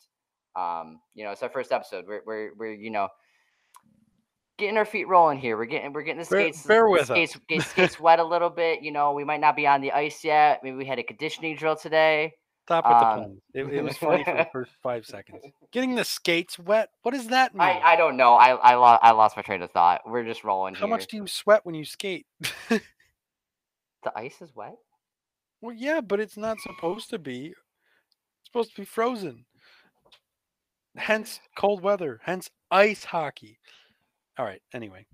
[0.56, 2.06] Um, you know, it's our first episode.
[2.08, 3.08] We're we're we're you know
[4.56, 5.58] getting our feet rolling here.
[5.58, 7.66] We're getting we're getting the skates bear the with skates, us.
[7.66, 8.82] skates wet a little bit.
[8.82, 10.60] You know, we might not be on the ice yet.
[10.62, 12.32] Maybe we had a conditioning drill today.
[12.64, 13.40] Stop with the Um, puns.
[13.52, 15.44] It, it was funny for the first five seconds.
[15.70, 16.88] Getting the skates wet.
[17.02, 17.60] What does that mean?
[17.60, 18.34] I, I don't know.
[18.34, 20.00] I I, lo- I lost my train of thought.
[20.06, 20.88] We're just rolling How here.
[20.88, 22.26] much do you sweat when you skate?
[22.70, 22.80] the
[24.16, 24.76] ice is wet?
[25.60, 27.48] well, yeah, but it's not supposed to be.
[27.48, 29.44] It's supposed to be frozen.
[30.96, 32.20] Hence cold weather.
[32.24, 33.58] Hence ice hockey.
[34.38, 34.62] All right.
[34.72, 35.06] Anyway,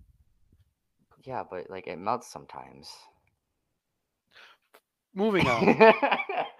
[1.25, 2.89] Yeah, but like it melts sometimes.
[5.15, 5.93] moving on.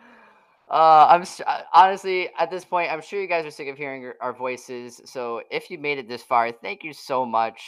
[0.71, 4.13] uh, I'm uh, honestly at this point, I'm sure you guys are sick of hearing
[4.21, 5.01] our- voices.
[5.05, 7.61] So if you made it this far, thank you so much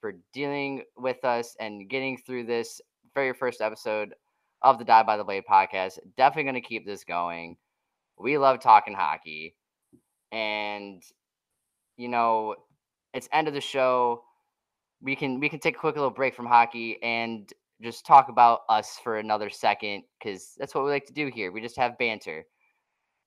[0.00, 2.80] for dealing with us and getting through this
[3.14, 4.14] very first episode
[4.60, 5.98] of the Die by the Blade podcast.
[6.18, 7.56] Definitely going to keep this going.
[8.18, 9.56] We love talking hockey,
[10.30, 11.02] and
[11.96, 12.56] you know,
[13.14, 14.24] it's end of the show.
[15.00, 17.50] We can we can take a quick little break from hockey and
[17.82, 21.52] just talk about us for another second because that's what we like to do here.
[21.52, 22.44] We just have banter.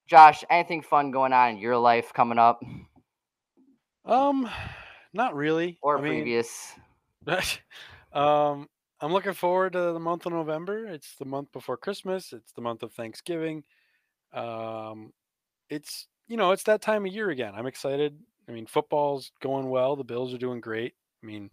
[0.08, 2.62] Josh, anything fun going on in your life coming up
[4.06, 4.50] Um,
[5.14, 5.78] not really.
[5.82, 6.74] or I mean, previous?
[8.14, 8.70] um,
[9.02, 10.88] I'm looking forward to the month of November.
[10.88, 12.34] It's the month before Christmas.
[12.34, 13.64] It's the month of Thanksgiving.
[14.34, 15.12] Um,
[15.70, 17.54] it's you know it's that time of year again.
[17.56, 18.18] I'm excited.
[18.48, 19.96] I mean, football's going well.
[19.96, 20.94] The Bills are doing great.
[21.24, 21.50] I mean,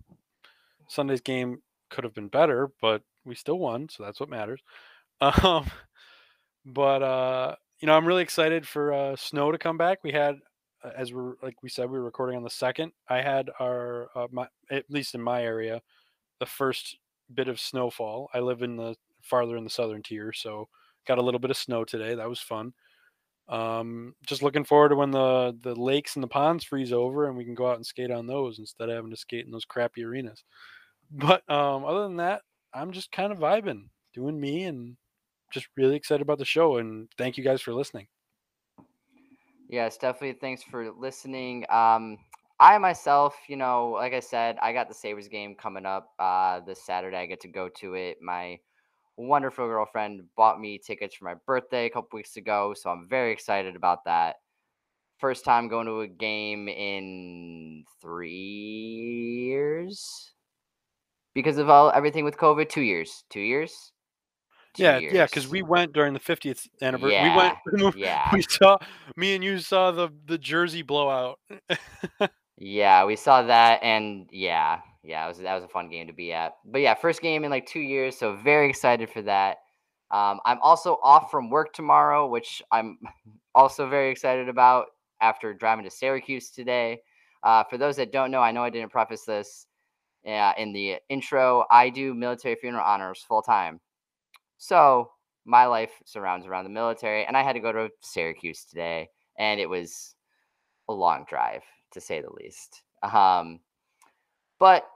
[0.88, 1.62] Sunday's game
[1.92, 4.60] could have been better, but we still won, so that's what matters.
[5.44, 5.70] Um,
[6.66, 9.98] but uh, you know, I'm really excited for uh, snow to come back.
[10.02, 10.36] We had,
[10.82, 12.90] uh, as we're like we said, we were recording on the second.
[13.08, 15.80] I had our, uh, my, at least in my area,
[16.40, 16.98] the first
[17.32, 18.30] bit of snowfall.
[18.34, 20.68] I live in the farther in the southern tier, so
[21.06, 22.14] got a little bit of snow today.
[22.16, 22.72] That was fun.
[23.48, 27.36] Um, just looking forward to when the the lakes and the ponds freeze over and
[27.36, 29.64] we can go out and skate on those instead of having to skate in those
[29.64, 30.44] crappy arenas.
[31.12, 32.42] But um, other than that,
[32.72, 34.96] I'm just kind of vibing, doing me, and
[35.52, 36.78] just really excited about the show.
[36.78, 38.06] And thank you guys for listening.
[39.68, 40.38] Yes, definitely.
[40.40, 41.66] Thanks for listening.
[41.70, 42.18] Um,
[42.60, 46.60] I myself, you know, like I said, I got the Sabres game coming up uh,
[46.60, 47.18] this Saturday.
[47.18, 48.18] I get to go to it.
[48.22, 48.58] My
[49.16, 53.32] wonderful girlfriend bought me tickets for my birthday a couple weeks ago, so I'm very
[53.32, 54.36] excited about that.
[55.18, 58.30] First time going to a game in three
[59.48, 60.32] years
[61.34, 62.68] because of all everything with COVID.
[62.68, 63.24] Two years.
[63.30, 63.92] Two years.
[64.74, 67.12] Two yeah, yeah, because we went during the 50th anniversary.
[67.12, 67.96] Yeah, We went.
[67.96, 68.30] Yeah.
[68.32, 68.78] We saw
[69.16, 71.38] me and you saw the the jersey blowout.
[72.64, 76.12] Yeah, we saw that, and yeah, yeah, it was that was a fun game to
[76.12, 76.52] be at.
[76.64, 79.56] But yeah, first game in like two years, so very excited for that.
[80.12, 82.98] Um, I'm also off from work tomorrow, which I'm
[83.54, 84.86] also very excited about
[85.20, 87.00] after driving to Syracuse today.
[87.42, 89.66] Uh, for those that don't know, I know I didn't preface this
[90.26, 91.64] uh, in the intro.
[91.70, 93.80] I do military funeral honors full time.
[94.58, 95.10] So
[95.44, 99.08] my life surrounds around the military, and I had to go to Syracuse today,
[99.38, 100.14] and it was
[100.88, 101.62] a long drive
[101.92, 102.82] to say the least.
[103.02, 103.60] Um,
[104.58, 104.86] but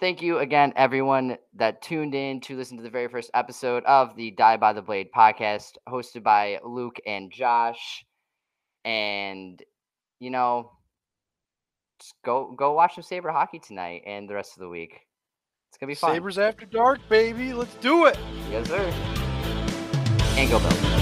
[0.00, 4.16] thank you again, everyone that tuned in to listen to the very first episode of
[4.16, 8.04] the Die by the Blade podcast, hosted by Luke and Josh.
[8.84, 9.62] And
[10.18, 10.72] you know,
[12.24, 15.06] go go watch some Saber hockey tonight and the rest of the week.
[15.70, 16.14] It's gonna be fun.
[16.14, 17.52] Sabres after dark, baby.
[17.52, 18.18] Let's do it.
[18.50, 18.92] Yes, sir.
[20.38, 20.95] And go Bills.